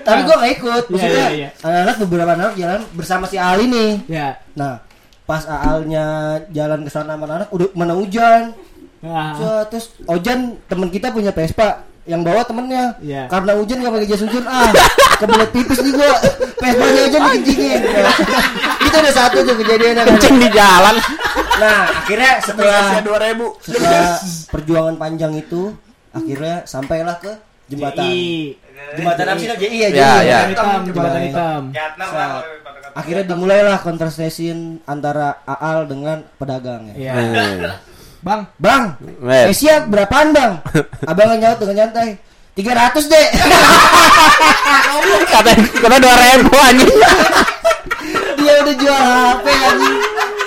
Tapi 0.00 0.20
gua 0.22 0.36
gak 0.38 0.52
ikut. 0.52 0.82
Iya, 0.84 0.92
Maksudnya 0.94 1.26
iya, 1.26 1.28
iya. 1.32 1.48
anak-anak 1.60 1.96
beberapa 2.06 2.30
anak 2.32 2.52
jalan 2.54 2.80
bersama 2.94 3.24
si 3.26 3.34
Ali 3.34 3.66
nih. 3.66 3.90
Ya. 4.06 4.38
Nah, 4.54 4.78
pas 5.24 5.42
Aalnya 5.44 6.06
jalan 6.50 6.82
ke 6.82 6.90
sana 6.90 7.14
sama 7.14 7.26
anak 7.26 7.50
udah 7.50 7.66
mana 7.72 7.94
hujan. 7.94 8.54
Nah, 9.00 9.32
So, 9.32 9.46
terus 9.66 9.86
Ojan 10.04 10.38
teman 10.64 10.88
kita 10.88 11.08
punya 11.08 11.30
Vespa 11.30 11.82
yang 12.02 12.20
bawa 12.20 12.42
temennya 12.42 12.96
Iya. 12.98 13.28
karena 13.28 13.54
hujan 13.54 13.76
gak 13.78 13.92
pakai 13.92 14.08
jas 14.08 14.20
hujan 14.20 14.44
ah 14.44 14.72
kebelet 15.16 15.50
pipis 15.50 15.78
nih 15.78 15.92
gua 15.94 16.10
Vespa-nya 16.58 17.00
aja 17.02 17.18
dikencingin 17.22 17.80
itu 18.80 18.96
udah 18.98 19.14
satu 19.14 19.36
tuh 19.42 19.54
kejadiannya 19.54 19.94
kan. 19.98 20.06
Kencing 20.10 20.36
di 20.36 20.48
jalan. 20.50 20.96
nah 21.56 21.80
akhirnya 21.94 22.32
setelah 22.40 22.76
Asia 22.90 23.00
2000 23.00 23.62
setelah 23.62 24.08
perjuangan 24.48 24.96
panjang 24.96 25.32
itu 25.34 25.62
akhirnya 26.10 26.64
sampailah 26.64 27.16
ke 27.16 27.32
jembatan 27.68 28.02
JI. 28.02 28.56
jembatan 28.96 29.24
apa 29.26 29.38
sih? 29.38 29.48
JI 29.50 29.76
ya 29.78 29.88
Ya, 29.88 29.88
JI 29.88 30.00
ya. 30.02 30.10
Jembatan 30.18 30.48
hitam, 30.48 30.80
jembatan 30.82 30.88
Jembatan 30.88 31.22
hitam. 31.22 31.62
Saat- 32.02 32.44
akhirnya 32.92 33.24
dimulailah 33.24 33.78
kontrastation 33.78 34.58
antara 34.84 35.38
Aal 35.44 35.86
dengan 35.86 36.26
pedagang 36.34 36.90
ya. 36.90 37.14
Iya. 37.14 37.14
Bang, 38.20 38.44
Bang, 38.60 39.00
Eh. 39.24 39.48
Asia 39.48 39.80
berapaan 39.82 40.36
bang? 40.36 40.60
Abang 41.10 41.32
nyaut 41.34 41.56
dengan 41.56 41.88
nyantai 41.88 42.20
300 42.52 43.08
deh 43.08 43.26
Kata 45.30 45.50
kata 45.56 45.96
dua 45.96 46.14
ribu 46.18 46.52
anjing. 46.58 46.92
Dia 48.36 48.52
udah 48.60 48.74
jual 48.74 49.00
HP 49.00 49.46
anjing 49.48 49.96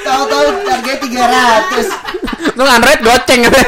Tahu-tahu 0.04 0.48
harganya 0.68 0.98
300 1.74 2.54
Lu 2.54 2.64
Android 2.68 3.00
goceng 3.02 3.40
gitu. 3.42 3.60